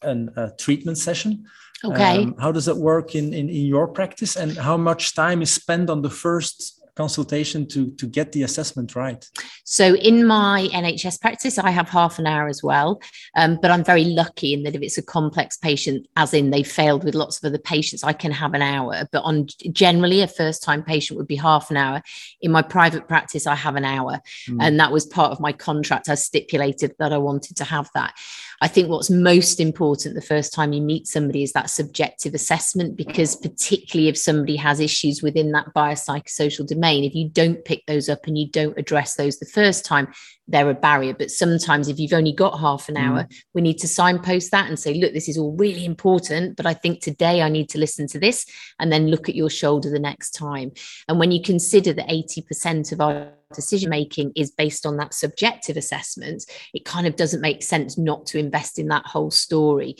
a, 0.02 0.26
a, 0.36 0.52
treatment 0.56 0.98
session. 0.98 1.44
Okay. 1.84 2.22
Um, 2.22 2.36
how 2.38 2.52
does 2.52 2.64
that 2.66 2.76
work 2.76 3.14
in, 3.14 3.34
in, 3.34 3.48
in 3.48 3.66
your 3.66 3.88
practice? 3.88 4.36
And 4.36 4.56
how 4.56 4.76
much 4.76 5.14
time 5.14 5.42
is 5.42 5.52
spent 5.52 5.90
on 5.90 6.02
the 6.02 6.10
first 6.10 6.80
consultation 6.96 7.66
to 7.66 7.90
to 7.92 8.06
get 8.06 8.32
the 8.32 8.42
assessment 8.42 8.94
right? 8.94 9.28
So 9.64 9.94
in 9.96 10.26
my 10.26 10.68
nhs 10.72 11.20
practice 11.20 11.58
i 11.58 11.70
have 11.70 11.88
half 11.88 12.18
an 12.18 12.26
hour 12.26 12.48
as 12.48 12.62
well 12.62 13.00
um, 13.36 13.58
but 13.60 13.70
i'm 13.70 13.84
very 13.84 14.04
lucky 14.04 14.52
in 14.54 14.62
that 14.62 14.74
if 14.74 14.82
it's 14.82 14.98
a 14.98 15.02
complex 15.02 15.56
patient 15.56 16.06
as 16.16 16.32
in 16.34 16.50
they 16.50 16.62
failed 16.62 17.04
with 17.04 17.14
lots 17.14 17.38
of 17.38 17.44
other 17.48 17.58
patients 17.58 18.04
i 18.04 18.12
can 18.12 18.32
have 18.32 18.54
an 18.54 18.62
hour. 18.62 19.08
But 19.12 19.22
on 19.22 19.46
generally 19.72 20.20
a 20.20 20.28
first 20.28 20.62
time 20.62 20.82
patient 20.82 21.18
would 21.18 21.26
be 21.26 21.36
half 21.36 21.70
an 21.70 21.76
hour. 21.76 22.02
In 22.40 22.52
my 22.52 22.62
private 22.62 23.08
practice 23.08 23.46
i 23.46 23.54
have 23.54 23.76
an 23.76 23.84
hour. 23.84 24.20
Mm. 24.48 24.58
and 24.60 24.80
that 24.80 24.92
was 24.92 25.06
part 25.06 25.32
of 25.32 25.40
my 25.40 25.52
contract. 25.52 26.08
I 26.08 26.14
stipulated 26.14 26.94
that 26.98 27.12
i 27.12 27.18
wanted 27.18 27.56
to 27.56 27.64
have 27.64 27.90
that. 27.94 28.14
I 28.60 28.68
think 28.68 28.88
what's 28.88 29.10
most 29.10 29.60
important 29.60 30.14
the 30.14 30.22
first 30.22 30.52
time 30.52 30.72
you 30.72 30.80
meet 30.80 31.06
somebody 31.06 31.42
is 31.42 31.52
that 31.52 31.70
subjective 31.70 32.34
assessment, 32.34 32.96
because 32.96 33.36
particularly 33.36 34.08
if 34.08 34.16
somebody 34.16 34.56
has 34.56 34.80
issues 34.80 35.22
within 35.22 35.52
that 35.52 35.74
biopsychosocial 35.74 36.66
domain, 36.84 37.04
if 37.04 37.14
you 37.14 37.28
don't 37.28 37.64
pick 37.64 37.84
those 37.86 38.08
up 38.08 38.26
and 38.26 38.36
you 38.36 38.48
don't 38.48 38.78
address 38.78 39.14
those 39.14 39.38
the 39.38 39.46
first 39.46 39.84
time, 39.84 40.08
they're 40.46 40.68
a 40.68 40.74
barrier. 40.74 41.14
But 41.14 41.30
sometimes, 41.30 41.88
if 41.88 41.98
you've 41.98 42.12
only 42.12 42.32
got 42.32 42.60
half 42.60 42.88
an 42.88 42.96
hour, 42.96 43.24
mm. 43.24 43.42
we 43.54 43.62
need 43.62 43.78
to 43.78 43.88
signpost 43.88 44.50
that 44.50 44.68
and 44.68 44.78
say, 44.78 44.94
look, 44.94 45.12
this 45.12 45.28
is 45.28 45.38
all 45.38 45.56
really 45.56 45.84
important, 45.84 46.56
but 46.56 46.66
I 46.66 46.74
think 46.74 47.00
today 47.00 47.42
I 47.42 47.48
need 47.48 47.68
to 47.70 47.78
listen 47.78 48.06
to 48.08 48.18
this 48.18 48.46
and 48.78 48.92
then 48.92 49.08
look 49.08 49.28
at 49.28 49.34
your 49.34 49.50
shoulder 49.50 49.90
the 49.90 49.98
next 49.98 50.32
time. 50.32 50.72
And 51.08 51.18
when 51.18 51.32
you 51.32 51.42
consider 51.42 51.92
that 51.94 52.08
80% 52.08 52.92
of 52.92 53.00
our 53.00 53.32
decision 53.54 53.90
making 53.90 54.32
is 54.36 54.50
based 54.50 54.86
on 54.86 54.96
that 54.96 55.14
subjective 55.14 55.76
assessment, 55.76 56.44
it 56.72 56.84
kind 56.84 57.06
of 57.06 57.16
doesn't 57.16 57.40
make 57.40 57.62
sense 57.62 57.98
not 57.98 58.26
to 58.26 58.38
invest 58.38 58.78
in 58.78 58.88
that 58.88 59.06
whole 59.06 59.30
story. 59.30 59.96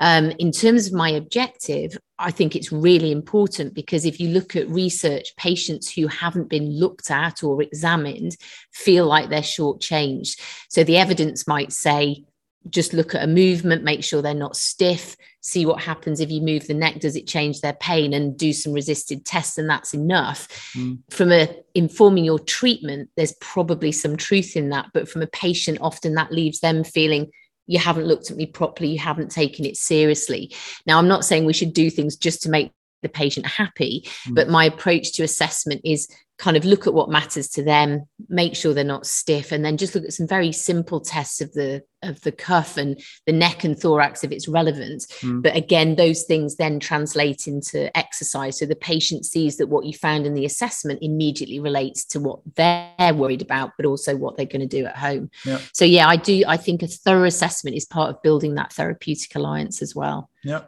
Um, 0.00 0.32
in 0.38 0.52
terms 0.52 0.86
of 0.86 0.92
my 0.92 1.10
objective, 1.10 1.98
I 2.18 2.30
think 2.30 2.56
it's 2.56 2.72
really 2.72 3.12
important 3.12 3.74
because 3.74 4.04
if 4.04 4.18
you 4.18 4.28
look 4.30 4.56
at 4.56 4.68
research, 4.68 5.36
patients 5.36 5.92
who 5.92 6.06
haven't 6.08 6.48
been 6.48 6.70
looked 6.78 7.10
at 7.10 7.42
or 7.44 7.62
examined 7.62 8.36
feel 8.72 9.06
like 9.06 9.28
they're 9.28 9.40
shortchanged. 9.40 10.40
So 10.68 10.84
the 10.84 10.98
evidence 10.98 11.46
might 11.46 11.72
say, 11.72 12.24
just 12.70 12.92
look 12.92 13.14
at 13.14 13.22
a 13.22 13.26
movement, 13.26 13.84
make 13.84 14.04
sure 14.04 14.20
they're 14.20 14.34
not 14.34 14.56
stiff, 14.56 15.16
see 15.40 15.64
what 15.64 15.82
happens 15.82 16.20
if 16.20 16.30
you 16.30 16.40
move 16.40 16.66
the 16.66 16.74
neck, 16.74 17.00
does 17.00 17.16
it 17.16 17.26
change 17.26 17.60
their 17.60 17.74
pain, 17.74 18.12
and 18.12 18.36
do 18.36 18.52
some 18.52 18.72
resisted 18.72 19.24
tests, 19.24 19.58
and 19.58 19.68
that's 19.68 19.94
enough. 19.94 20.48
Mm. 20.76 20.98
From 21.10 21.32
a 21.32 21.48
informing 21.74 22.24
your 22.24 22.38
treatment, 22.38 23.10
there's 23.16 23.34
probably 23.40 23.92
some 23.92 24.16
truth 24.16 24.56
in 24.56 24.70
that, 24.70 24.86
but 24.92 25.08
from 25.08 25.22
a 25.22 25.28
patient, 25.28 25.78
often 25.80 26.14
that 26.14 26.32
leaves 26.32 26.60
them 26.60 26.84
feeling 26.84 27.30
you 27.66 27.78
haven't 27.78 28.06
looked 28.06 28.30
at 28.30 28.36
me 28.36 28.46
properly, 28.46 28.90
you 28.90 28.98
haven't 28.98 29.30
taken 29.30 29.64
it 29.64 29.76
seriously. 29.76 30.52
Now, 30.86 30.98
I'm 30.98 31.08
not 31.08 31.24
saying 31.24 31.44
we 31.44 31.52
should 31.52 31.74
do 31.74 31.90
things 31.90 32.16
just 32.16 32.42
to 32.42 32.50
make 32.50 32.72
the 33.02 33.08
patient 33.08 33.46
happy, 33.46 34.04
mm. 34.26 34.34
but 34.34 34.48
my 34.48 34.64
approach 34.64 35.12
to 35.12 35.22
assessment 35.22 35.82
is 35.84 36.08
kind 36.38 36.56
of 36.56 36.64
look 36.64 36.86
at 36.86 36.94
what 36.94 37.10
matters 37.10 37.48
to 37.48 37.62
them 37.64 38.06
make 38.28 38.54
sure 38.54 38.72
they're 38.72 38.84
not 38.84 39.06
stiff 39.06 39.50
and 39.50 39.64
then 39.64 39.76
just 39.76 39.94
look 39.94 40.04
at 40.04 40.12
some 40.12 40.26
very 40.26 40.52
simple 40.52 41.00
tests 41.00 41.40
of 41.40 41.52
the 41.52 41.82
of 42.04 42.20
the 42.20 42.30
cuff 42.30 42.76
and 42.76 43.00
the 43.26 43.32
neck 43.32 43.64
and 43.64 43.76
thorax 43.76 44.22
if 44.22 44.30
it's 44.30 44.46
relevant. 44.46 45.04
Mm. 45.20 45.42
but 45.42 45.56
again 45.56 45.96
those 45.96 46.22
things 46.22 46.54
then 46.56 46.78
translate 46.78 47.48
into 47.48 47.94
exercise. 47.96 48.58
So 48.58 48.66
the 48.66 48.76
patient 48.76 49.24
sees 49.26 49.56
that 49.56 49.66
what 49.66 49.84
you 49.84 49.92
found 49.92 50.26
in 50.26 50.34
the 50.34 50.44
assessment 50.44 51.00
immediately 51.02 51.58
relates 51.58 52.04
to 52.06 52.20
what 52.20 52.38
they're 52.54 53.14
worried 53.14 53.42
about 53.42 53.72
but 53.76 53.86
also 53.86 54.16
what 54.16 54.36
they're 54.36 54.46
going 54.46 54.60
to 54.60 54.66
do 54.66 54.86
at 54.86 54.96
home. 54.96 55.30
Yeah. 55.44 55.60
so 55.72 55.84
yeah 55.84 56.08
i 56.08 56.16
do 56.16 56.44
i 56.46 56.56
think 56.56 56.82
a 56.82 56.86
thorough 56.86 57.24
assessment 57.26 57.76
is 57.76 57.84
part 57.84 58.10
of 58.10 58.22
building 58.22 58.54
that 58.54 58.72
therapeutic 58.72 59.34
alliance 59.34 59.82
as 59.82 59.94
well. 59.94 60.30
Yeah. 60.44 60.62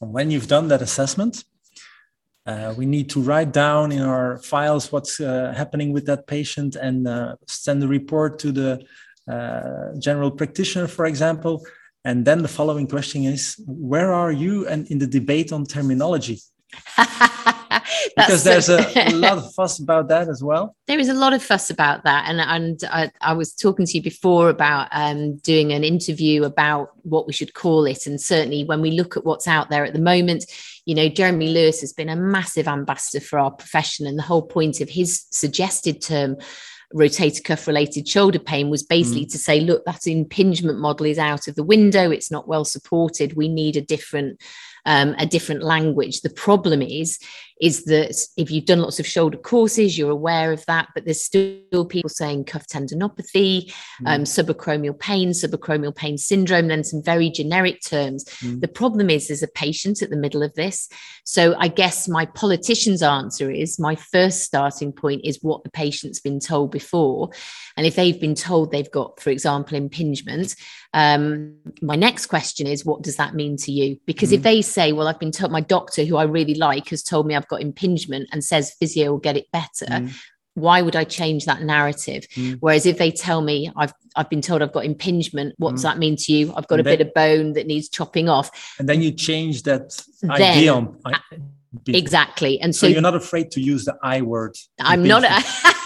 And 0.00 0.12
when 0.12 0.30
you've 0.30 0.48
done 0.48 0.68
that 0.68 0.82
assessment 0.82 1.44
uh, 2.46 2.72
we 2.76 2.86
need 2.86 3.10
to 3.10 3.20
write 3.20 3.52
down 3.52 3.90
in 3.90 4.02
our 4.02 4.38
files 4.38 4.92
what's 4.92 5.20
uh, 5.20 5.52
happening 5.56 5.92
with 5.92 6.06
that 6.06 6.26
patient 6.26 6.76
and 6.76 7.08
uh, 7.08 7.34
send 7.46 7.82
a 7.82 7.88
report 7.88 8.38
to 8.38 8.52
the 8.52 8.84
uh, 9.30 9.98
general 9.98 10.30
practitioner, 10.30 10.86
for 10.86 11.06
example. 11.06 11.66
And 12.04 12.24
then 12.24 12.42
the 12.42 12.48
following 12.48 12.86
question 12.86 13.24
is, 13.24 13.56
where 13.66 14.12
are 14.12 14.30
you 14.30 14.66
and 14.68 14.86
in 14.86 14.98
the 14.98 15.08
debate 15.08 15.52
on 15.52 15.64
terminology? 15.66 16.38
because 18.16 18.44
there's 18.44 18.68
a, 18.68 18.78
a, 18.96 19.10
lot 19.14 19.38
of 19.38 19.52
fuss 19.54 19.78
about 19.78 20.08
that 20.08 20.28
as 20.28 20.42
well. 20.42 20.76
There 20.86 20.98
is 20.98 21.08
a 21.08 21.14
lot 21.14 21.32
of 21.32 21.42
fuss 21.42 21.70
about 21.70 22.04
that, 22.04 22.28
and 22.28 22.40
and 22.40 22.80
I, 22.90 23.10
I 23.20 23.32
was 23.34 23.52
talking 23.52 23.86
to 23.86 23.92
you 23.92 24.02
before 24.02 24.48
about 24.48 24.88
um, 24.92 25.36
doing 25.38 25.72
an 25.72 25.84
interview 25.84 26.44
about 26.44 26.90
what 27.02 27.26
we 27.26 27.32
should 27.32 27.54
call 27.54 27.84
it, 27.86 28.06
and 28.06 28.20
certainly 28.20 28.64
when 28.64 28.80
we 28.80 28.92
look 28.92 29.16
at 29.16 29.24
what's 29.24 29.46
out 29.46 29.70
there 29.70 29.84
at 29.84 29.92
the 29.92 30.00
moment, 30.00 30.46
you 30.86 30.94
know, 30.94 31.08
Jeremy 31.08 31.48
Lewis 31.48 31.80
has 31.82 31.92
been 31.92 32.08
a 32.08 32.16
massive 32.16 32.68
ambassador 32.68 33.24
for 33.24 33.38
our 33.38 33.50
profession, 33.50 34.06
and 34.06 34.18
the 34.18 34.22
whole 34.22 34.42
point 34.42 34.80
of 34.80 34.88
his 34.88 35.26
suggested 35.30 36.00
term 36.00 36.36
rotator 36.94 37.42
cuff 37.42 37.66
related 37.66 38.06
shoulder 38.06 38.38
pain 38.38 38.70
was 38.70 38.84
basically 38.84 39.26
mm. 39.26 39.32
to 39.32 39.38
say 39.38 39.58
look 39.58 39.84
that 39.84 40.06
impingement 40.06 40.78
model 40.78 41.04
is 41.04 41.18
out 41.18 41.48
of 41.48 41.56
the 41.56 41.64
window 41.64 42.12
it's 42.12 42.30
not 42.30 42.46
well 42.46 42.64
supported 42.64 43.36
we 43.36 43.48
need 43.48 43.76
a 43.76 43.80
different 43.80 44.40
um, 44.86 45.14
a 45.18 45.26
different 45.26 45.62
language. 45.62 46.22
The 46.22 46.30
problem 46.30 46.80
is, 46.80 47.18
is 47.60 47.84
that 47.84 48.14
if 48.36 48.50
you've 48.50 48.66
done 48.66 48.80
lots 48.80 49.00
of 49.00 49.06
shoulder 49.06 49.38
courses, 49.38 49.96
you're 49.96 50.10
aware 50.10 50.52
of 50.52 50.64
that, 50.66 50.88
but 50.94 51.04
there's 51.04 51.22
still 51.22 51.86
people 51.86 52.10
saying 52.10 52.44
cuff 52.44 52.66
tendinopathy, 52.66 53.66
mm. 53.66 54.06
um, 54.06 54.22
subacromial 54.22 54.98
pain, 54.98 55.30
subacromial 55.30 55.94
pain 55.94 56.18
syndrome, 56.18 56.68
then 56.68 56.84
some 56.84 57.02
very 57.02 57.30
generic 57.30 57.80
terms. 57.80 58.24
Mm. 58.42 58.60
The 58.60 58.68
problem 58.68 59.08
is 59.08 59.28
there's 59.28 59.42
a 59.42 59.48
patient 59.48 60.02
at 60.02 60.10
the 60.10 60.16
middle 60.16 60.42
of 60.42 60.54
this. 60.54 60.88
So 61.24 61.56
I 61.58 61.68
guess 61.68 62.08
my 62.08 62.26
politician's 62.26 63.02
answer 63.02 63.50
is 63.50 63.80
my 63.80 63.94
first 63.94 64.42
starting 64.42 64.92
point 64.92 65.22
is 65.24 65.38
what 65.42 65.64
the 65.64 65.70
patient's 65.70 66.20
been 66.20 66.40
told 66.40 66.70
before. 66.70 67.30
And 67.76 67.86
if 67.86 67.96
they've 67.96 68.20
been 68.20 68.34
told 68.34 68.70
they've 68.70 68.90
got, 68.90 69.20
for 69.20 69.30
example, 69.30 69.76
impingement, 69.76 70.54
um, 70.92 71.56
my 71.82 71.96
next 71.96 72.26
question 72.26 72.66
is, 72.66 72.84
what 72.84 73.02
does 73.02 73.16
that 73.16 73.34
mean 73.34 73.56
to 73.58 73.72
you? 73.72 73.98
Because 74.06 74.30
mm 74.30 74.36
if 74.36 74.42
they 74.42 74.60
say, 74.60 74.92
well, 74.92 75.08
I've 75.08 75.18
been 75.18 75.32
told 75.32 75.50
my 75.50 75.62
doctor, 75.62 76.04
who 76.04 76.16
I 76.16 76.24
really 76.24 76.54
like, 76.54 76.88
has 76.88 77.02
told 77.02 77.26
me 77.26 77.34
I've 77.34 77.45
got 77.48 77.60
impingement 77.60 78.28
and 78.32 78.44
says 78.44 78.74
physio 78.78 79.12
will 79.12 79.18
get 79.18 79.36
it 79.36 79.50
better. 79.52 79.86
mm 79.86 80.14
Why 80.54 80.80
would 80.80 80.96
I 80.96 81.04
change 81.04 81.44
that 81.44 81.62
narrative? 81.62 82.26
mm 82.34 82.56
Whereas 82.60 82.86
if 82.86 82.96
they 82.98 83.10
tell 83.10 83.42
me 83.42 83.70
I've 83.76 83.92
I've 84.16 84.30
been 84.30 84.40
told 84.40 84.62
I've 84.62 84.72
got 84.72 84.84
impingement, 84.84 85.54
what 85.58 85.72
does 85.72 85.80
mm. 85.80 85.84
that 85.84 85.98
mean 85.98 86.16
to 86.16 86.32
you? 86.32 86.54
I've 86.56 86.66
got 86.66 86.78
and 86.78 86.86
a 86.86 86.90
then, 86.90 86.98
bit 86.98 87.06
of 87.06 87.14
bone 87.14 87.52
that 87.52 87.66
needs 87.66 87.88
chopping 87.88 88.28
off. 88.28 88.48
And 88.78 88.88
then 88.88 89.02
you 89.02 89.12
change 89.12 89.62
that 89.64 90.02
then, 90.22 90.40
idea. 90.42 90.88
exactly. 91.88 92.58
And 92.60 92.74
so, 92.74 92.86
so, 92.86 92.92
you're 92.92 93.02
not 93.02 93.14
afraid 93.14 93.50
to 93.52 93.60
use 93.60 93.84
the 93.84 93.96
I 94.02 94.22
word. 94.22 94.56
I'm 94.80 95.02
not. 95.02 95.22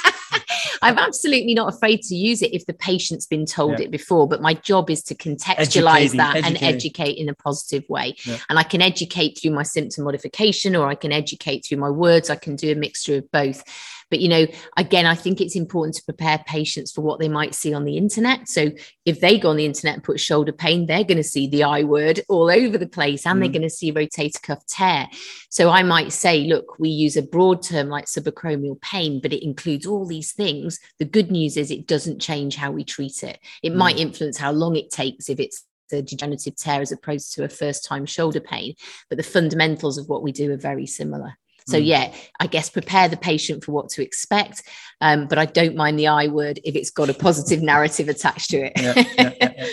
I'm 0.83 0.99
absolutely 0.99 1.55
not 1.55 1.73
afraid 1.73 2.03
to 2.03 2.15
use 2.15 2.43
it 2.43 2.55
if 2.55 2.67
the 2.67 2.73
patient's 2.73 3.27
been 3.27 3.47
told 3.47 3.79
yeah. 3.79 3.87
it 3.87 3.91
before. 3.91 4.29
But 4.29 4.43
my 4.43 4.55
job 4.55 4.91
is 4.91 5.03
to 5.05 5.15
contextualize 5.15 6.17
that 6.17 6.37
educating. 6.37 6.45
and 6.45 6.63
educate 6.63 7.19
in 7.19 7.29
a 7.29 7.35
positive 7.35 7.89
way. 7.89 8.17
Yeah. 8.25 8.39
And 8.49 8.59
I 8.59 8.63
can 8.63 8.83
educate 8.83 9.39
through 9.41 9.53
my 9.53 9.63
symptom 9.63 10.05
modification 10.05 10.77
or 10.77 10.89
I 10.89 10.95
can 10.95 11.13
educate 11.13 11.65
through 11.65 11.79
my 11.79 11.91
words. 11.91 12.31
I 12.31 12.37
can 12.37 12.57
do 12.57 12.73
a 12.73 12.75
mixture 12.75 13.19
of 13.19 13.31
both. 13.31 13.63
But, 14.11 14.21
you 14.21 14.29
know, 14.29 14.47
again, 14.77 15.07
I 15.07 15.15
think 15.15 15.41
it's 15.41 15.57
important 15.57 15.95
to 15.97 16.05
prepare 16.05 16.43
patients 16.47 16.93
for 16.93 17.01
what 17.01 17.21
they 17.21 17.29
might 17.29 17.55
see 17.55 17.73
on 17.73 17.85
the 17.85 17.97
internet. 17.97 18.49
So 18.49 18.71
if 19.05 19.21
they 19.21 19.39
go 19.39 19.51
on 19.51 19.57
the 19.57 19.65
internet 19.65 19.95
and 19.95 20.05
put 20.05 20.21
shoulder 20.21 20.53
pain, 20.53 20.87
they're 20.87 21.05
going 21.05 21.17
to 21.17 21.25
see 21.25 21.47
the 21.47 21.65
I 21.65 21.85
word 21.85 22.21
all 22.29 22.51
over 22.51 22.77
the 22.77 22.89
place 22.89 23.27
and 23.27 23.39
mm. 23.39 23.43
they're 23.43 23.53
going 23.53 23.63
to 23.63 23.71
see 23.71 23.93
rotator 23.93 24.43
cuff 24.43 24.67
tear. 24.67 25.09
So 25.49 25.71
I 25.71 25.83
might 25.83 26.13
say, 26.13 26.45
look, 26.45 26.79
we 26.79 26.89
use 26.91 27.17
a 27.17 27.23
broad 27.23 27.63
term 27.63 27.89
like 27.89 28.07
subacromial 28.07 28.81
pain, 28.81 29.21
but 29.21 29.33
it 29.33 29.45
includes 29.45 29.87
all 29.87 30.07
these 30.07 30.33
things. 30.33 30.79
The 30.99 31.05
good 31.05 31.31
news 31.31 31.57
is 31.57 31.71
it 31.71 31.87
doesn't 31.87 32.21
change 32.21 32.57
how 32.57 32.73
we 32.73 32.85
treat 32.85 33.23
it. 33.23 33.39
It 33.63 33.73
mm. 33.73 33.77
might 33.77 33.99
influence 33.99 34.37
how 34.37 34.53
long 34.53 34.77
it 34.77 34.91
takes 34.91 35.29
if 35.29 35.39
it's 35.39 35.65
a 35.93 36.03
degenerative 36.03 36.57
tear 36.57 36.81
as 36.81 36.93
opposed 36.93 37.33
to 37.35 37.45
a 37.45 37.49
first 37.49 37.85
time 37.85 38.07
shoulder 38.07 38.41
pain. 38.41 38.75
But 39.09 39.19
the 39.19 39.25
fundamentals 39.25 39.99
of 39.99 40.09
what 40.09 40.23
we 40.23 40.33
do 40.33 40.53
are 40.53 40.57
very 40.57 40.87
similar. 40.87 41.37
So 41.67 41.79
mm. 41.79 41.87
yeah, 41.87 42.13
I 42.39 42.47
guess 42.47 42.71
prepare 42.71 43.09
the 43.09 43.17
patient 43.17 43.65
for 43.65 43.73
what 43.73 43.89
to 43.91 44.03
expect, 44.03 44.63
um, 45.01 45.27
but 45.29 45.39
I 45.39 45.47
don't 45.47 45.77
mind 45.77 45.99
the 45.99 46.09
I 46.09 46.27
word 46.29 46.61
if 46.65 46.75
it's 46.75 46.91
got 46.91 47.11
a 47.11 47.15
positive 47.15 47.63
narrative 47.63 48.09
attached 48.09 48.51
to 48.51 48.59
it. 48.59 48.73
yeah, 48.77 49.33
yeah, 49.41 49.53
yeah, 49.57 49.67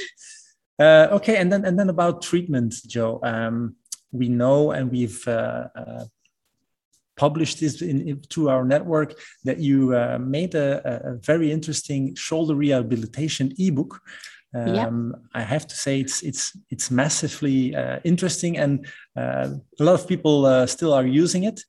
uh, 0.85 1.15
okay, 1.15 1.37
and 1.37 1.51
then 1.51 1.65
and 1.65 1.77
then 1.77 1.89
about 1.89 2.21
treatment, 2.21 2.75
Joe. 2.87 3.19
Um, 3.23 3.75
we 4.11 4.29
know 4.29 4.71
and 4.71 4.91
we've 4.91 5.27
uh, 5.27 5.67
uh, 5.75 6.05
published 7.17 7.59
this 7.59 7.81
in, 7.81 8.07
in, 8.07 8.21
to 8.29 8.49
our 8.49 8.63
network 8.63 9.19
that 9.43 9.59
you 9.59 9.95
uh, 9.95 10.17
made 10.19 10.55
a, 10.55 11.09
a, 11.09 11.15
very 11.15 11.51
interesting 11.51 12.15
shoulder 12.15 12.55
rehabilitation 12.55 13.53
ebook. 13.57 13.99
Um. 14.55 15.15
I 15.33 15.41
have 15.41 15.67
to 15.67 15.75
say 15.75 15.99
it's 15.99 16.23
it's 16.23 16.57
it's 16.69 16.89
massively 16.89 17.75
uh, 17.75 17.99
interesting, 18.03 18.57
and 18.57 18.87
uh, 19.15 19.49
a 19.79 19.83
lot 19.83 19.95
of 19.95 20.07
people 20.07 20.45
uh, 20.45 20.65
still 20.65 20.93
are 20.93 21.05
using 21.05 21.43
it. 21.43 21.61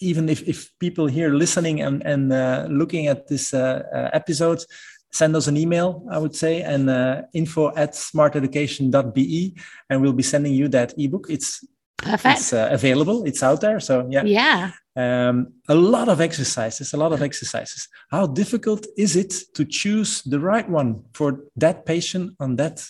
Even 0.00 0.28
if, 0.28 0.42
if 0.48 0.76
people 0.80 1.06
here 1.06 1.32
listening 1.32 1.80
and 1.80 2.02
and 2.04 2.32
uh, 2.32 2.66
looking 2.68 3.06
at 3.06 3.28
this 3.28 3.54
uh, 3.54 3.82
uh, 3.94 4.10
episode, 4.12 4.64
send 5.12 5.36
us 5.36 5.46
an 5.46 5.56
email. 5.56 6.06
I 6.10 6.18
would 6.18 6.34
say 6.34 6.62
and 6.62 6.88
info 7.32 7.72
at 7.76 7.92
smarteducation.be, 7.92 9.56
and 9.90 10.02
we'll 10.02 10.12
be 10.12 10.22
sending 10.22 10.54
you 10.54 10.68
that 10.68 10.94
ebook. 10.98 11.26
It's 11.28 11.64
Perfect. 11.98 12.38
It's 12.38 12.52
available. 12.52 13.24
It's 13.24 13.42
out 13.42 13.60
there. 13.60 13.80
So 13.80 14.06
yeah. 14.10 14.24
Yeah 14.24 14.72
um, 14.96 15.54
a 15.68 15.74
lot 15.74 16.08
of 16.08 16.20
exercises, 16.20 16.92
a 16.92 16.96
lot 16.96 17.12
of 17.12 17.22
exercises. 17.22 17.88
How 18.10 18.26
difficult 18.26 18.86
is 18.96 19.16
it 19.16 19.34
to 19.54 19.64
choose 19.64 20.22
the 20.22 20.40
right 20.40 20.68
one 20.68 21.02
for 21.12 21.40
that 21.56 21.84
patient 21.84 22.36
on 22.38 22.56
that 22.56 22.86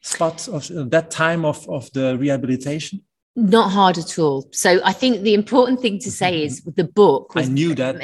spot 0.00 0.48
of 0.48 0.70
uh, 0.70 0.84
that 0.88 1.10
time 1.10 1.44
of, 1.44 1.68
of 1.68 1.92
the 1.92 2.16
rehabilitation? 2.18 3.02
Not 3.34 3.70
hard 3.70 3.96
at 3.96 4.18
all. 4.18 4.48
So 4.52 4.80
I 4.84 4.92
think 4.92 5.22
the 5.22 5.32
important 5.32 5.80
thing 5.80 5.98
to 6.00 6.10
say 6.10 6.44
is 6.44 6.62
the 6.76 6.84
book. 6.84 7.34
Was, 7.34 7.48
I 7.48 7.52
knew 7.52 7.74
that. 7.74 7.96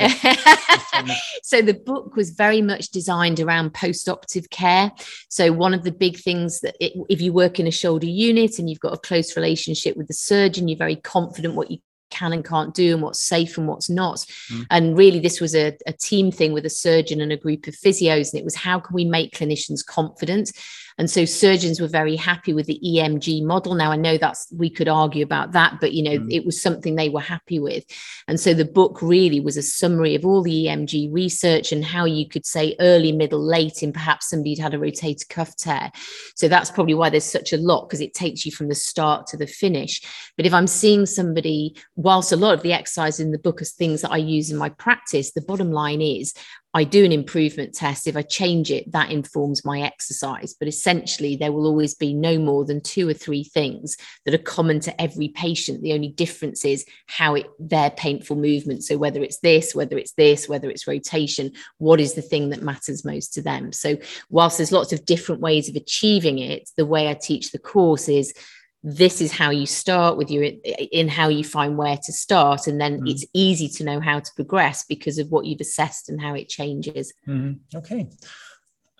so 1.42 1.60
the 1.60 1.74
book 1.74 2.16
was 2.16 2.30
very 2.30 2.62
much 2.62 2.88
designed 2.88 3.38
around 3.38 3.74
post-operative 3.74 4.48
care. 4.50 4.90
So 5.28 5.52
one 5.52 5.74
of 5.74 5.84
the 5.84 5.92
big 5.92 6.18
things 6.18 6.60
that 6.60 6.76
it, 6.80 6.92
if 7.10 7.20
you 7.20 7.34
work 7.34 7.60
in 7.60 7.66
a 7.66 7.70
shoulder 7.70 8.06
unit 8.06 8.58
and 8.58 8.70
you've 8.70 8.80
got 8.80 8.94
a 8.94 8.98
close 8.98 9.36
relationship 9.36 9.96
with 9.96 10.08
the 10.08 10.14
surgeon, 10.14 10.66
you're 10.66 10.78
very 10.78 10.96
confident 10.96 11.54
what 11.54 11.70
you 11.70 11.78
can 12.10 12.32
and 12.32 12.44
can't 12.44 12.74
do 12.74 12.94
and 12.94 13.02
what's 13.02 13.20
safe 13.20 13.58
and 13.58 13.68
what's 13.68 13.90
not. 13.90 14.24
Mm. 14.50 14.66
And 14.70 14.98
really, 14.98 15.20
this 15.20 15.40
was 15.40 15.54
a, 15.54 15.76
a 15.86 15.92
team 15.92 16.30
thing 16.30 16.52
with 16.52 16.66
a 16.66 16.70
surgeon 16.70 17.20
and 17.20 17.32
a 17.32 17.36
group 17.36 17.66
of 17.66 17.74
physios. 17.74 18.32
And 18.32 18.40
it 18.40 18.44
was 18.44 18.54
how 18.54 18.80
can 18.80 18.94
we 18.94 19.04
make 19.04 19.36
clinicians 19.36 19.84
confident 19.84 20.52
and 20.98 21.08
so 21.08 21.24
surgeons 21.24 21.80
were 21.80 21.88
very 21.88 22.16
happy 22.16 22.52
with 22.52 22.66
the 22.66 22.80
EMG 22.84 23.44
model. 23.44 23.74
Now 23.74 23.92
I 23.92 23.96
know 23.96 24.18
that's 24.18 24.48
we 24.52 24.68
could 24.68 24.88
argue 24.88 25.24
about 25.24 25.52
that, 25.52 25.78
but 25.80 25.92
you 25.92 26.02
know, 26.02 26.18
mm. 26.18 26.32
it 26.32 26.44
was 26.44 26.60
something 26.60 26.96
they 26.96 27.08
were 27.08 27.20
happy 27.20 27.60
with. 27.60 27.84
And 28.26 28.38
so 28.38 28.52
the 28.52 28.64
book 28.64 29.00
really 29.00 29.40
was 29.40 29.56
a 29.56 29.62
summary 29.62 30.14
of 30.16 30.26
all 30.26 30.42
the 30.42 30.66
EMG 30.66 31.12
research 31.12 31.70
and 31.70 31.84
how 31.84 32.04
you 32.04 32.28
could 32.28 32.44
say 32.44 32.74
early, 32.80 33.12
middle, 33.12 33.40
late 33.40 33.82
in 33.82 33.92
perhaps 33.92 34.28
somebody'd 34.28 34.58
had 34.58 34.74
a 34.74 34.78
rotator 34.78 35.28
cuff 35.28 35.56
tear. 35.56 35.92
So 36.34 36.48
that's 36.48 36.70
probably 36.70 36.94
why 36.94 37.10
there's 37.10 37.24
such 37.24 37.52
a 37.52 37.58
lot 37.58 37.88
because 37.88 38.00
it 38.00 38.14
takes 38.14 38.44
you 38.44 38.52
from 38.52 38.68
the 38.68 38.74
start 38.74 39.28
to 39.28 39.36
the 39.36 39.46
finish. 39.46 40.02
But 40.36 40.46
if 40.46 40.52
I'm 40.52 40.66
seeing 40.66 41.06
somebody, 41.06 41.76
whilst 41.94 42.32
a 42.32 42.36
lot 42.36 42.54
of 42.54 42.62
the 42.62 42.72
exercise 42.72 43.20
in 43.20 43.30
the 43.30 43.38
book 43.38 43.62
is 43.62 43.72
things 43.72 44.02
that 44.02 44.10
I 44.10 44.16
use 44.16 44.50
in 44.50 44.56
my 44.56 44.68
practice, 44.70 45.32
the 45.32 45.40
bottom 45.40 45.70
line 45.70 46.02
is 46.02 46.34
I 46.74 46.84
do 46.84 47.04
an 47.04 47.12
improvement 47.12 47.72
test. 47.74 48.06
If 48.06 48.16
I 48.16 48.22
change 48.22 48.70
it, 48.70 48.92
that 48.92 49.10
informs 49.10 49.64
my 49.64 49.80
exercise. 49.80 50.54
But 50.54 50.68
essentially, 50.68 51.34
there 51.34 51.50
will 51.50 51.66
always 51.66 51.94
be 51.94 52.12
no 52.12 52.38
more 52.38 52.64
than 52.64 52.82
two 52.82 53.08
or 53.08 53.14
three 53.14 53.42
things 53.42 53.96
that 54.24 54.34
are 54.34 54.38
common 54.38 54.78
to 54.80 55.00
every 55.00 55.28
patient. 55.28 55.82
The 55.82 55.94
only 55.94 56.08
difference 56.08 56.66
is 56.66 56.84
how 57.06 57.34
it 57.36 57.46
their 57.58 57.90
painful 57.90 58.36
movement. 58.36 58.84
So 58.84 58.98
whether 58.98 59.22
it's 59.22 59.38
this, 59.38 59.74
whether 59.74 59.96
it's 59.96 60.12
this, 60.12 60.48
whether 60.48 60.68
it's 60.68 60.86
rotation, 60.86 61.52
what 61.78 62.00
is 62.00 62.14
the 62.14 62.22
thing 62.22 62.50
that 62.50 62.62
matters 62.62 63.04
most 63.04 63.32
to 63.34 63.42
them? 63.42 63.72
So 63.72 63.96
whilst 64.28 64.58
there's 64.58 64.72
lots 64.72 64.92
of 64.92 65.06
different 65.06 65.40
ways 65.40 65.70
of 65.70 65.76
achieving 65.76 66.38
it, 66.38 66.68
the 66.76 66.86
way 66.86 67.08
I 67.08 67.14
teach 67.14 67.50
the 67.50 67.58
course 67.58 68.10
is 68.10 68.34
this 68.82 69.20
is 69.20 69.32
how 69.32 69.50
you 69.50 69.66
start 69.66 70.16
with 70.16 70.30
your 70.30 70.44
in 70.92 71.08
how 71.08 71.28
you 71.28 71.42
find 71.42 71.76
where 71.76 71.96
to 71.96 72.12
start 72.12 72.66
and 72.66 72.80
then 72.80 73.00
mm. 73.00 73.10
it's 73.10 73.26
easy 73.34 73.68
to 73.68 73.84
know 73.84 74.00
how 74.00 74.20
to 74.20 74.30
progress 74.36 74.84
because 74.88 75.18
of 75.18 75.30
what 75.30 75.44
you've 75.44 75.60
assessed 75.60 76.08
and 76.08 76.20
how 76.20 76.34
it 76.34 76.48
changes 76.48 77.12
mm-hmm. 77.26 77.54
okay 77.76 78.08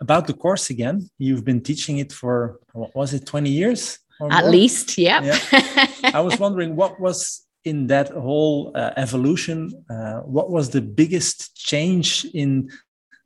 about 0.01 0.27
the 0.27 0.35
course 0.35 0.71
again 0.71 1.09
you've 1.19 1.45
been 1.45 1.61
teaching 1.61 1.99
it 1.99 2.13
for 2.13 2.59
what 2.73 2.95
was 2.95 3.15
it 3.15 3.25
20 3.25 3.51
years 3.51 3.99
at 4.21 4.43
more? 4.43 4.51
least 4.51 4.99
yeah. 4.99 5.23
yeah 5.23 5.87
i 6.15 6.21
was 6.21 6.39
wondering 6.41 6.75
what 6.75 6.99
was 6.99 7.47
in 7.65 7.87
that 7.87 8.09
whole 8.09 8.73
uh, 8.75 8.91
evolution 8.97 9.71
uh, 9.91 10.21
what 10.21 10.51
was 10.51 10.71
the 10.71 10.81
biggest 10.81 11.55
change 11.57 12.25
in 12.35 12.69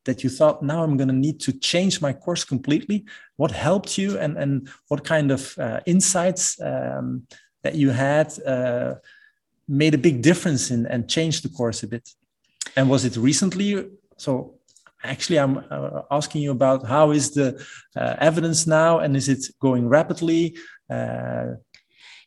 that 0.05 0.23
you 0.23 0.31
thought 0.31 0.63
now 0.63 0.83
i'm 0.83 0.97
going 0.97 1.09
to 1.09 1.15
need 1.15 1.39
to 1.41 1.53
change 1.53 2.01
my 2.01 2.13
course 2.13 2.45
completely 2.45 3.05
what 3.37 3.51
helped 3.51 3.99
you 3.99 4.19
and 4.19 4.37
and 4.37 4.69
what 4.89 5.05
kind 5.05 5.31
of 5.31 5.57
uh, 5.59 5.81
insights 5.87 6.61
um, 6.61 7.27
that 7.63 7.75
you 7.75 7.91
had 7.91 8.29
uh, 8.45 8.95
made 9.69 9.95
a 9.95 9.99
big 9.99 10.23
difference 10.23 10.71
in 10.71 10.87
and 10.87 11.09
changed 11.09 11.45
the 11.45 11.49
course 11.49 11.83
a 11.83 11.87
bit? 11.87 12.09
And 12.77 12.89
was 12.89 13.05
it 13.05 13.17
recently? 13.17 13.91
So 14.17 14.59
actually 15.05 15.39
i'm 15.39 15.65
uh, 15.71 16.03
asking 16.11 16.43
you 16.43 16.53
about 16.53 16.87
how 16.87 17.11
is 17.11 17.33
the 17.33 17.49
uh, 17.97 18.15
evidence 18.19 18.69
now 18.69 19.01
and 19.01 19.17
is 19.17 19.29
it 19.29 19.45
going 19.61 19.89
rapidly 19.89 20.57
uh, 20.91 21.47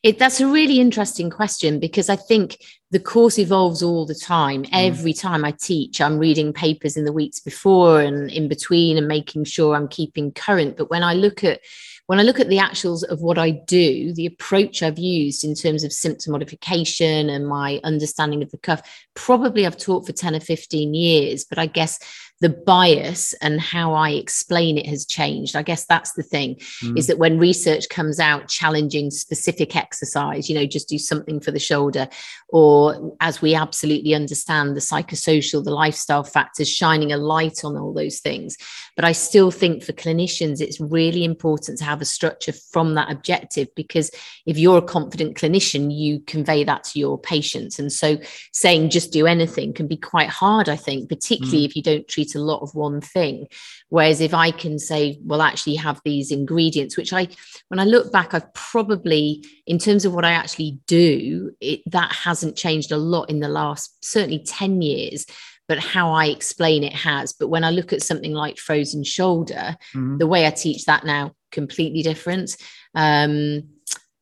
it, 0.05 0.19
that's 0.19 0.39
a 0.39 0.45
really 0.45 0.79
interesting 0.79 1.31
question 1.31 1.79
because 1.79 2.09
I 2.09 2.15
think 2.15 2.63
the 2.91 2.99
course 2.99 3.39
evolves 3.39 3.81
all 3.81 4.05
the 4.05 4.13
time. 4.13 4.61
Mm. 4.61 4.69
Every 4.71 5.13
time 5.13 5.43
I 5.43 5.49
teach, 5.49 5.99
I'm 5.99 6.19
reading 6.19 6.53
papers 6.53 6.95
in 6.95 7.05
the 7.05 7.11
weeks 7.11 7.39
before 7.39 8.01
and 8.01 8.29
in 8.29 8.47
between 8.47 8.99
and 8.99 9.07
making 9.07 9.45
sure 9.45 9.75
I'm 9.75 9.87
keeping 9.87 10.31
current. 10.31 10.77
But 10.77 10.91
when 10.91 11.01
I 11.01 11.15
look 11.15 11.43
at 11.43 11.61
when 12.05 12.19
I 12.19 12.21
look 12.21 12.39
at 12.39 12.49
the 12.49 12.59
actuals 12.59 13.03
of 13.03 13.21
what 13.21 13.39
I 13.39 13.49
do, 13.49 14.13
the 14.13 14.27
approach 14.27 14.83
I've 14.83 14.99
used 14.99 15.43
in 15.43 15.55
terms 15.55 15.83
of 15.83 15.91
symptom 15.91 16.33
modification 16.33 17.27
and 17.31 17.47
my 17.47 17.81
understanding 17.83 18.43
of 18.43 18.51
the 18.51 18.59
cuff, 18.59 19.07
probably 19.15 19.65
I've 19.65 19.77
taught 19.77 20.05
for 20.05 20.11
10 20.11 20.35
or 20.35 20.39
15 20.39 20.93
years, 20.93 21.45
but 21.45 21.57
I 21.57 21.65
guess 21.65 21.97
the 22.41 22.49
bias 22.49 23.33
and 23.41 23.61
how 23.61 23.93
I 23.93 24.11
explain 24.11 24.77
it 24.77 24.87
has 24.87 25.05
changed. 25.05 25.55
I 25.55 25.63
guess 25.63 25.85
that's 25.85 26.13
the 26.13 26.23
thing 26.23 26.55
mm. 26.83 26.97
is 26.97 27.07
that 27.07 27.17
when 27.17 27.39
research 27.39 27.87
comes 27.89 28.19
out 28.19 28.49
challenging 28.49 29.09
specific 29.09 29.75
exercise, 29.75 30.49
you 30.49 30.55
know, 30.55 30.65
just 30.65 30.89
do 30.89 30.97
something 30.97 31.39
for 31.39 31.51
the 31.51 31.59
shoulder, 31.59 32.09
or 32.49 33.15
as 33.21 33.41
we 33.41 33.55
absolutely 33.55 34.13
understand 34.13 34.75
the 34.75 34.81
psychosocial, 34.81 35.63
the 35.63 35.71
lifestyle 35.71 36.23
factors, 36.23 36.69
shining 36.69 37.13
a 37.13 37.17
light 37.17 37.63
on 37.63 37.77
all 37.77 37.93
those 37.93 38.19
things. 38.19 38.57
But 38.97 39.05
I 39.05 39.13
still 39.13 39.49
think 39.49 39.83
for 39.83 39.93
clinicians, 39.93 40.59
it's 40.59 40.79
really 40.81 41.23
important 41.23 41.77
to 41.79 41.85
have 41.85 42.01
a 42.01 42.05
structure 42.05 42.53
from 42.53 42.95
that 42.95 43.11
objective 43.11 43.73
because 43.75 44.11
if 44.45 44.57
you're 44.57 44.79
a 44.79 44.81
confident 44.81 45.37
clinician, 45.37 45.93
you 45.93 46.19
convey 46.21 46.65
that 46.65 46.83
to 46.85 46.99
your 46.99 47.17
patients. 47.17 47.79
And 47.79 47.91
so 47.91 48.17
saying 48.51 48.89
just 48.89 49.13
do 49.13 49.25
anything 49.25 49.73
can 49.73 49.87
be 49.87 49.97
quite 49.97 50.29
hard, 50.29 50.67
I 50.67 50.75
think, 50.75 51.07
particularly 51.07 51.63
mm. 51.63 51.65
if 51.65 51.75
you 51.75 51.83
don't 51.83 52.07
treat 52.07 52.24
a 52.33 52.39
lot 52.39 52.61
of 52.61 52.73
one 52.73 53.01
thing. 53.01 53.47
Whereas 53.89 54.21
if 54.21 54.33
I 54.33 54.49
can 54.49 54.79
say, 54.79 55.19
well, 55.23 55.41
actually 55.41 55.75
have 55.75 56.01
these 56.03 56.31
ingredients, 56.31 56.97
which 56.97 57.13
I, 57.13 57.27
when 57.67 57.79
I 57.79 57.83
look 57.83 58.11
back, 58.11 58.33
I've 58.33 58.51
probably, 58.53 59.45
in 59.67 59.77
terms 59.77 60.05
of 60.05 60.13
what 60.13 60.25
I 60.25 60.31
actually 60.31 60.79
do, 60.87 61.51
it, 61.59 61.81
that 61.91 62.11
hasn't 62.11 62.55
changed 62.55 62.91
a 62.91 62.97
lot 62.97 63.29
in 63.29 63.41
the 63.41 63.49
last 63.49 64.03
certainly 64.03 64.39
10 64.39 64.81
years 64.81 65.25
but 65.67 65.79
how 65.79 66.11
I 66.11 66.27
explain 66.27 66.83
it 66.83 66.93
has. 66.93 67.33
But 67.33 67.47
when 67.47 67.63
I 67.63 67.71
look 67.71 67.91
at 67.91 68.03
something 68.03 68.33
like 68.33 68.59
frozen 68.59 69.03
shoulder, 69.03 69.75
mm-hmm. 69.95 70.17
the 70.17 70.27
way 70.27 70.45
I 70.45 70.51
teach 70.51 70.85
that 70.85 71.05
now 71.05 71.33
completely 71.51 72.03
different. 72.03 72.55
Um, 72.93 73.63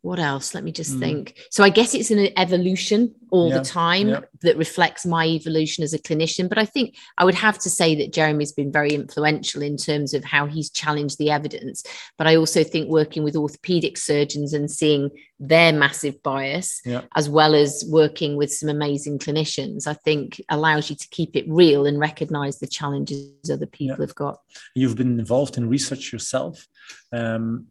what 0.04 0.20
else? 0.20 0.54
Let 0.54 0.66
me 0.66 0.74
just 0.74 0.98
mm. 0.98 1.00
think. 1.00 1.40
So 1.50 1.64
I 1.64 1.70
guess 1.70 1.96
it's 1.96 2.12
an 2.12 2.28
evolution 2.38 3.16
all 3.32 3.50
yeah, 3.50 3.60
the 3.60 3.64
time 3.64 4.10
yeah. 4.10 4.20
that 4.42 4.58
reflects 4.58 5.06
my 5.06 5.26
evolution 5.26 5.82
as 5.82 5.94
a 5.94 5.98
clinician. 5.98 6.50
But 6.50 6.58
I 6.58 6.66
think 6.66 6.98
I 7.18 7.24
would 7.24 7.36
have 7.36 7.58
to 7.60 7.70
say 7.70 7.96
that 7.96 8.12
Jeremy's 8.12 8.52
been 8.52 8.70
very 8.70 8.90
influential 8.90 9.62
in 9.62 9.78
terms 9.78 10.14
of 10.14 10.26
how 10.26 10.46
he's 10.46 10.70
challenged 10.70 11.20
the 11.20 11.32
evidence. 11.32 11.86
But 12.18 12.28
I 12.28 12.36
also 12.36 12.66
think 12.66 12.90
working 12.90 13.24
with 13.24 13.38
orthopedic 13.38 13.98
surgeons 13.98 14.52
and 14.52 14.70
seeing 14.70 15.10
their 15.40 15.72
massive 15.72 16.22
bias, 16.22 16.82
yeah. 16.84 17.04
as 17.16 17.30
well 17.30 17.56
as 17.56 17.86
working 17.88 18.36
with 18.36 18.52
some 18.52 18.68
amazing 18.68 19.20
clinicians, 19.20 19.88
I 19.88 19.94
think 19.94 20.42
allows 20.50 20.90
you 20.90 20.98
to 20.98 21.08
keep 21.12 21.38
it 21.38 21.46
real 21.48 21.86
and 21.86 21.98
recognize 21.98 22.60
the 22.60 22.68
challenges 22.68 23.32
other 23.50 23.68
people 23.68 24.02
have 24.02 24.16
got. 24.16 24.42
You've 24.76 24.98
been 24.98 25.18
involved 25.18 25.58
in 25.58 25.70
research 25.70 26.12
yourself. 26.12 26.68
Um, 27.14 27.68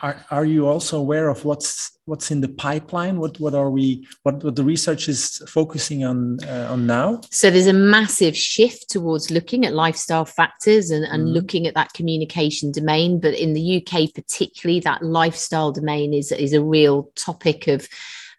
are, 0.00 0.24
are 0.30 0.44
you 0.44 0.66
also 0.66 0.98
aware 0.98 1.28
of 1.28 1.44
what's 1.44 1.98
what's 2.04 2.30
in 2.30 2.40
the 2.40 2.48
pipeline? 2.48 3.18
What 3.18 3.40
what 3.40 3.54
are 3.54 3.70
we 3.70 4.06
what, 4.22 4.42
what 4.44 4.56
the 4.56 4.64
research 4.64 5.08
is 5.08 5.42
focusing 5.48 6.04
on 6.04 6.38
uh, 6.44 6.68
on 6.70 6.86
now? 6.86 7.20
So 7.30 7.50
there's 7.50 7.66
a 7.66 7.72
massive 7.72 8.36
shift 8.36 8.90
towards 8.90 9.30
looking 9.30 9.64
at 9.64 9.72
lifestyle 9.72 10.24
factors 10.24 10.90
and, 10.90 11.04
and 11.04 11.24
mm-hmm. 11.24 11.32
looking 11.32 11.66
at 11.66 11.74
that 11.74 11.92
communication 11.94 12.70
domain. 12.70 13.18
But 13.18 13.34
in 13.34 13.54
the 13.54 13.78
uk 13.78 14.14
particularly 14.14 14.80
that 14.80 15.02
lifestyle 15.02 15.72
domain 15.72 16.12
is 16.12 16.32
is 16.32 16.52
a 16.52 16.62
real 16.62 17.10
topic 17.14 17.66
of 17.66 17.88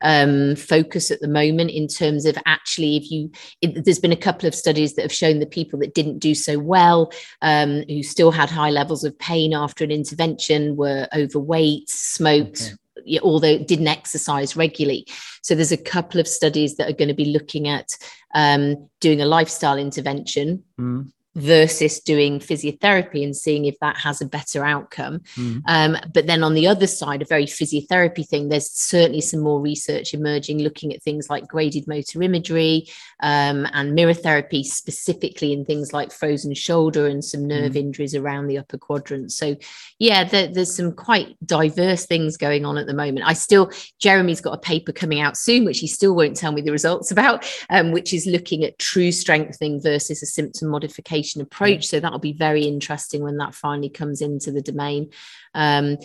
um, 0.04 0.56
focus 0.56 1.10
at 1.10 1.22
the 1.22 1.28
moment 1.28 1.72
in 1.72 1.88
terms 1.88 2.26
of 2.26 2.38
actually 2.46 2.98
if 2.98 3.10
you 3.10 3.32
it, 3.62 3.84
there's 3.84 4.00
been 4.00 4.12
a 4.12 4.18
couple 4.18 4.48
of 4.48 4.54
studies 4.54 4.94
that 4.94 5.02
have 5.02 5.14
shown 5.14 5.40
the 5.40 5.46
people 5.46 5.80
that 5.80 5.96
didn't 5.96 6.20
do 6.20 6.36
so 6.36 6.60
well 6.60 7.12
um, 7.42 7.84
who 7.88 8.04
still 8.04 8.32
had 8.32 8.50
high 8.50 8.70
levels 8.70 9.04
of 9.04 9.18
pain 9.18 9.54
after 9.54 9.84
an 9.84 9.92
intervention 9.92 10.76
were 10.76 11.08
overweight 11.16 11.90
smoked 11.90 12.76
okay. 12.98 13.20
although 13.24 13.58
didn't 13.58 13.88
exercise 13.88 14.56
regularly. 14.56 15.08
So 15.42 15.56
there's 15.56 15.72
a 15.72 15.78
couple 15.78 16.20
of 16.20 16.28
studies 16.28 16.76
that 16.76 16.90
are 16.90 16.96
going 16.96 17.08
to 17.08 17.14
be 17.14 17.26
looking 17.26 17.68
at 17.68 17.90
um, 18.36 18.90
doing 19.00 19.22
a 19.22 19.26
lifestyle 19.26 19.78
intervention. 19.78 20.64
Mm 20.80 21.12
versus 21.36 22.00
doing 22.00 22.40
physiotherapy 22.40 23.24
and 23.24 23.36
seeing 23.36 23.66
if 23.66 23.78
that 23.80 23.98
has 23.98 24.22
a 24.22 24.26
better 24.26 24.64
outcome. 24.64 25.20
Mm. 25.36 25.62
Um, 25.68 25.98
but 26.14 26.28
then 26.28 26.44
on 26.44 26.54
the 26.54 26.68
other 26.68 26.86
side, 26.86 27.22
a 27.22 27.26
very 27.26 27.46
physiotherapy 27.46 28.28
thing, 28.28 28.50
there's 28.50 28.70
certainly 28.72 29.22
some 29.22 29.40
more 29.40 29.60
research 29.60 30.14
emerging 30.14 30.60
looking 30.60 30.94
at 30.94 31.02
things 31.02 31.30
like 31.30 31.48
graded 31.48 31.88
motor 31.88 32.22
imagery 32.22 32.88
um, 33.22 33.68
and 33.74 33.96
mirror 33.96 34.14
therapy, 34.14 34.64
specifically 34.64 35.54
in 35.54 35.66
things 35.66 35.92
like 35.92 36.12
frozen 36.12 36.54
shoulder 36.54 37.08
and 37.08 37.26
some 37.26 37.48
nerve 37.48 37.74
mm. 37.74 37.78
injuries 37.78 38.14
around 38.14 38.48
the 38.48 38.60
upper 38.60 38.78
quadrant. 38.78 39.32
So, 39.32 39.56
yeah, 39.98 40.24
there, 40.24 40.48
there's 40.48 40.76
some 40.76 40.92
quite 40.92 41.36
diverse 41.46 42.06
things 42.06 42.38
going 42.38 42.64
on 42.64 42.78
at 42.78 42.86
the 42.86 42.94
moment. 42.94 43.26
I 43.26 43.34
still, 43.34 43.72
Jeremy's 44.00 44.42
got 44.42 44.54
a 44.54 44.60
paper 44.60 44.92
coming 44.92 45.20
out 45.20 45.36
soon, 45.36 45.66
which 45.66 45.80
he 45.80 45.88
still 45.88 46.16
won't 46.16 46.38
tell 46.38 46.52
me 46.52 46.62
the 46.62 46.72
results 46.72 47.10
about, 47.14 47.50
um, 47.72 47.92
which 47.92 48.14
is 48.14 48.28
looking 48.28 48.64
at 48.64 48.78
true 48.78 49.12
strengthening 49.12 49.82
versus 49.82 50.22
a 50.22 50.28
symptom 50.28 50.70
modification 50.70 51.23
approach. 51.42 51.88
So 51.88 52.00
that'll 52.00 52.20
be 52.20 52.34
very 52.34 52.64
interesting 52.64 53.24
when 53.24 53.38
that 53.38 53.56
finally 53.56 53.90
comes 53.90 54.22
into 54.22 54.52
the 54.52 54.62
domain. 54.62 55.10
Um, 55.54 55.98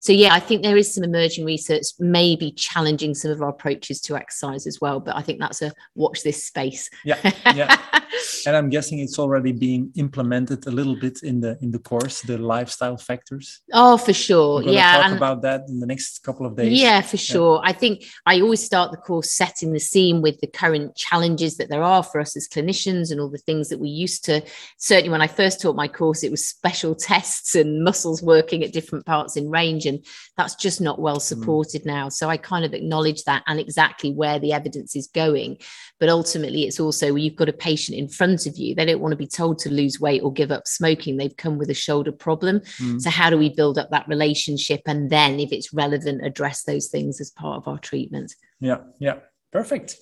so 0.00 0.12
yeah, 0.12 0.34
I 0.34 0.40
think 0.40 0.62
there 0.62 0.76
is 0.76 0.92
some 0.92 1.02
emerging 1.02 1.46
research, 1.46 1.86
maybe 1.98 2.52
challenging 2.52 3.14
some 3.14 3.30
of 3.30 3.40
our 3.40 3.48
approaches 3.48 4.02
to 4.02 4.16
exercise 4.16 4.66
as 4.66 4.78
well. 4.78 5.00
But 5.00 5.16
I 5.16 5.22
think 5.22 5.40
that's 5.40 5.62
a 5.62 5.72
watch 5.94 6.22
this 6.22 6.44
space. 6.44 6.90
Yeah, 7.04 7.18
yeah. 7.54 7.76
and 8.46 8.54
I'm 8.54 8.68
guessing 8.68 8.98
it's 8.98 9.18
already 9.18 9.52
being 9.52 9.90
implemented 9.96 10.66
a 10.66 10.70
little 10.70 10.94
bit 10.94 11.22
in 11.22 11.40
the 11.40 11.56
in 11.62 11.70
the 11.70 11.78
course, 11.78 12.20
the 12.20 12.36
lifestyle 12.36 12.98
factors. 12.98 13.62
Oh, 13.72 13.96
for 13.96 14.12
sure. 14.12 14.62
Yeah, 14.62 14.96
talk 14.96 15.06
and 15.06 15.16
about 15.16 15.42
that 15.42 15.62
in 15.68 15.80
the 15.80 15.86
next 15.86 16.22
couple 16.22 16.44
of 16.44 16.54
days. 16.54 16.78
Yeah, 16.78 17.00
for 17.00 17.16
sure. 17.16 17.62
Yeah. 17.62 17.70
I 17.70 17.72
think 17.72 18.04
I 18.26 18.40
always 18.42 18.62
start 18.62 18.90
the 18.90 18.98
course 18.98 19.32
setting 19.32 19.72
the 19.72 19.80
scene 19.80 20.20
with 20.20 20.38
the 20.40 20.46
current 20.46 20.96
challenges 20.96 21.56
that 21.56 21.70
there 21.70 21.82
are 21.82 22.02
for 22.02 22.20
us 22.20 22.36
as 22.36 22.46
clinicians 22.46 23.10
and 23.10 23.20
all 23.20 23.30
the 23.30 23.38
things 23.38 23.70
that 23.70 23.80
we 23.80 23.88
used 23.88 24.22
to. 24.26 24.42
Certainly, 24.76 25.10
when 25.10 25.22
I 25.22 25.28
first 25.28 25.62
taught 25.62 25.76
my 25.76 25.88
course, 25.88 26.22
it 26.22 26.30
was 26.30 26.46
special 26.46 26.94
tests 27.10 27.54
and 27.54 27.82
muscles 27.82 28.22
working 28.22 28.62
at 28.62 28.74
different 28.74 29.06
parts 29.06 29.36
in 29.36 29.48
range 29.48 29.86
and 29.86 29.94
and 29.94 30.04
that's 30.36 30.54
just 30.54 30.80
not 30.80 31.00
well 31.00 31.16
mm. 31.16 31.22
supported 31.22 31.82
mm. 31.82 31.86
now 31.86 32.08
so 32.08 32.28
i 32.28 32.36
kind 32.36 32.64
of 32.64 32.74
acknowledge 32.74 33.24
that 33.24 33.42
and 33.46 33.60
exactly 33.60 34.12
where 34.12 34.38
the 34.38 34.52
evidence 34.52 34.96
is 34.96 35.06
going 35.08 35.56
but 36.00 36.08
ultimately 36.08 36.64
it's 36.64 36.80
also 36.80 37.14
you've 37.14 37.36
got 37.36 37.48
a 37.48 37.52
patient 37.52 37.96
in 37.96 38.08
front 38.16 38.46
of 38.46 38.56
you. 38.56 38.74
They 38.74 38.84
don't 38.84 39.00
want 39.00 39.12
to 39.12 39.24
be 39.26 39.26
told 39.26 39.58
to 39.60 39.70
lose 39.70 40.00
weight 40.00 40.22
or 40.22 40.32
give 40.32 40.50
up 40.50 40.66
smoking. 40.66 41.16
They've 41.16 41.36
come 41.36 41.58
with 41.58 41.70
a 41.70 41.74
shoulder 41.86 42.12
problem. 42.12 42.60
Mm. 42.78 43.00
so 43.00 43.10
how 43.10 43.30
do 43.30 43.38
we 43.38 43.50
build 43.60 43.78
up 43.78 43.90
that 43.90 44.08
relationship 44.08 44.82
and 44.86 45.10
then 45.10 45.40
if 45.40 45.52
it's 45.52 45.72
relevant 45.72 46.24
address 46.24 46.64
those 46.64 46.88
things 46.88 47.20
as 47.20 47.30
part 47.30 47.58
of 47.58 47.68
our 47.68 47.78
treatment? 47.78 48.34
Yeah 48.60 48.78
yeah. 48.98 49.16
Perfect. 49.52 49.96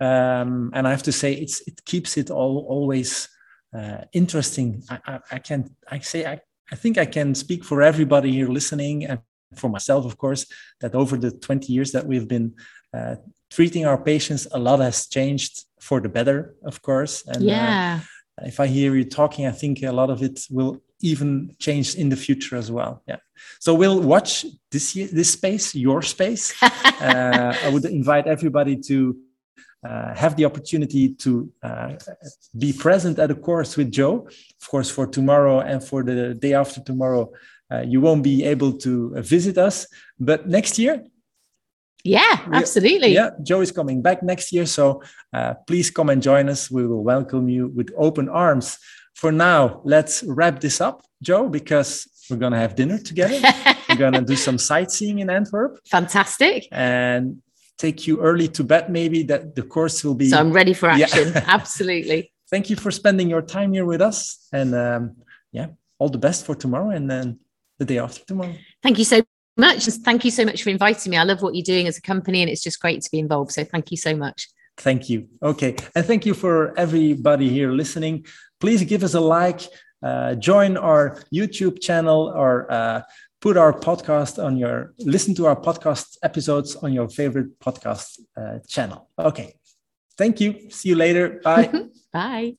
Um, 0.00 0.70
and 0.74 0.88
i 0.88 0.90
have 0.90 1.02
to 1.02 1.12
say 1.12 1.34
it's 1.34 1.60
it 1.68 1.84
keeps 1.84 2.16
it 2.16 2.30
all 2.30 2.66
always 2.68 3.28
uh, 3.78 4.02
interesting. 4.12 4.82
I, 4.90 4.98
I, 5.06 5.20
I 5.32 5.38
can 5.38 5.60
i 5.90 5.98
say 6.00 6.20
I, 6.24 6.40
I 6.72 6.76
think 6.76 6.98
I 6.98 7.06
can 7.06 7.34
speak 7.34 7.64
for 7.64 7.82
everybody 7.82 8.32
here 8.32 8.48
listening 8.48 9.04
and 9.04 9.20
for 9.54 9.68
myself, 9.68 10.04
of 10.04 10.16
course, 10.16 10.46
that 10.80 10.94
over 10.94 11.16
the 11.16 11.30
20 11.30 11.72
years 11.72 11.92
that 11.92 12.06
we've 12.06 12.28
been 12.28 12.54
uh, 12.94 13.16
treating 13.50 13.86
our 13.86 14.02
patients, 14.02 14.46
a 14.52 14.58
lot 14.58 14.80
has 14.80 15.06
changed 15.06 15.64
for 15.80 16.00
the 16.00 16.08
better, 16.08 16.54
of 16.64 16.82
course. 16.82 17.24
And 17.26 17.38
uh, 17.38 17.40
yeah. 17.40 18.00
Uh, 18.40 18.46
if 18.46 18.60
I 18.60 18.66
hear 18.66 18.94
you 18.94 19.04
talking, 19.04 19.46
I 19.46 19.52
think 19.52 19.82
a 19.82 19.92
lot 19.92 20.10
of 20.10 20.22
it 20.22 20.40
will 20.50 20.80
even 21.00 21.56
change 21.58 21.94
in 21.94 22.08
the 22.08 22.16
future 22.16 22.56
as 22.56 22.70
well. 22.70 23.02
Yeah. 23.08 23.16
So 23.58 23.74
we'll 23.74 24.00
watch 24.00 24.44
this 24.70 24.92
this 24.92 25.32
space, 25.32 25.74
your 25.74 26.02
space. 26.02 26.54
uh, 26.62 27.54
I 27.64 27.68
would 27.72 27.84
invite 27.84 28.26
everybody 28.26 28.76
to 28.88 29.16
uh, 29.82 30.14
have 30.14 30.36
the 30.36 30.44
opportunity 30.44 31.14
to 31.14 31.50
uh, 31.62 31.94
be 32.58 32.72
present 32.72 33.18
at 33.18 33.30
a 33.30 33.34
course 33.34 33.76
with 33.76 33.90
Joe. 33.90 34.28
Of 34.60 34.68
course, 34.68 34.90
for 34.90 35.06
tomorrow 35.06 35.60
and 35.60 35.82
for 35.82 36.02
the 36.02 36.34
day 36.34 36.52
after 36.52 36.82
tomorrow, 36.82 37.32
uh, 37.72 37.80
you 37.80 38.00
won't 38.00 38.22
be 38.22 38.44
able 38.44 38.72
to 38.78 39.14
visit 39.22 39.56
us. 39.56 39.86
But 40.18 40.48
next 40.48 40.78
year, 40.78 41.04
yeah, 42.04 42.46
absolutely. 42.52 43.12
Yeah, 43.12 43.30
Joe 43.42 43.60
is 43.60 43.72
coming 43.72 44.02
back 44.02 44.22
next 44.22 44.52
year. 44.52 44.66
So 44.66 45.02
uh, 45.32 45.54
please 45.66 45.90
come 45.90 46.10
and 46.10 46.22
join 46.22 46.48
us. 46.48 46.70
We 46.70 46.86
will 46.86 47.02
welcome 47.02 47.48
you 47.48 47.68
with 47.68 47.90
open 47.96 48.28
arms. 48.28 48.78
For 49.14 49.32
now, 49.32 49.82
let's 49.84 50.22
wrap 50.22 50.60
this 50.60 50.80
up, 50.80 51.02
Joe, 51.22 51.48
because 51.48 52.08
we're 52.30 52.38
going 52.38 52.52
to 52.52 52.58
have 52.58 52.74
dinner 52.74 52.98
together. 52.98 53.38
we're 53.88 53.96
going 53.96 54.14
to 54.14 54.22
do 54.22 54.36
some 54.36 54.56
sightseeing 54.56 55.18
in 55.18 55.28
Antwerp. 55.28 55.78
Fantastic. 55.86 56.68
And 56.70 57.42
take 57.76 58.06
you 58.06 58.20
early 58.20 58.48
to 58.48 58.64
bed, 58.64 58.90
maybe 58.90 59.22
that 59.24 59.54
the 59.54 59.62
course 59.62 60.04
will 60.04 60.14
be. 60.14 60.28
So 60.28 60.38
I'm 60.38 60.52
ready 60.52 60.74
for 60.74 60.88
action. 60.88 61.32
Yeah. 61.34 61.44
Absolutely. 61.46 62.32
Thank 62.50 62.70
you 62.70 62.76
for 62.76 62.90
spending 62.90 63.28
your 63.28 63.42
time 63.42 63.72
here 63.72 63.84
with 63.84 64.00
us. 64.00 64.46
And 64.52 64.74
um, 64.74 65.16
yeah, 65.52 65.68
all 65.98 66.08
the 66.08 66.18
best 66.18 66.46
for 66.46 66.54
tomorrow 66.54 66.90
and 66.90 67.10
then 67.10 67.40
the 67.78 67.84
day 67.84 67.98
after 67.98 68.24
tomorrow. 68.24 68.54
Thank 68.82 68.98
you 68.98 69.04
so 69.04 69.22
much. 69.60 69.84
Thank 69.84 70.24
you 70.24 70.30
so 70.30 70.44
much 70.44 70.62
for 70.62 70.70
inviting 70.70 71.10
me. 71.10 71.16
I 71.16 71.24
love 71.24 71.42
what 71.42 71.54
you're 71.54 71.62
doing 71.74 71.86
as 71.86 71.98
a 71.98 72.02
company 72.02 72.42
and 72.42 72.50
it's 72.50 72.62
just 72.62 72.80
great 72.80 73.02
to 73.02 73.10
be 73.10 73.18
involved. 73.18 73.52
So 73.52 73.64
thank 73.64 73.90
you 73.90 73.96
so 73.96 74.16
much. 74.16 74.48
Thank 74.76 75.08
you. 75.10 75.28
Okay. 75.42 75.76
And 75.94 76.04
thank 76.04 76.26
you 76.26 76.34
for 76.34 76.76
everybody 76.78 77.48
here 77.48 77.70
listening. 77.70 78.26
Please 78.58 78.82
give 78.84 79.04
us 79.04 79.14
a 79.14 79.20
like, 79.20 79.60
uh, 80.02 80.34
join 80.34 80.76
our 80.76 81.22
YouTube 81.32 81.80
channel 81.80 82.32
or 82.34 82.72
uh, 82.72 83.02
put 83.40 83.56
our 83.56 83.72
podcast 83.72 84.42
on 84.42 84.56
your, 84.56 84.94
listen 84.98 85.34
to 85.34 85.46
our 85.46 85.56
podcast 85.56 86.16
episodes 86.22 86.76
on 86.76 86.92
your 86.92 87.08
favorite 87.08 87.58
podcast 87.60 88.20
uh, 88.36 88.58
channel. 88.66 89.08
Okay. 89.18 89.54
Thank 90.16 90.40
you. 90.40 90.70
See 90.70 90.90
you 90.90 90.96
later. 90.96 91.40
Bye. 91.44 91.70
Bye. 92.12 92.56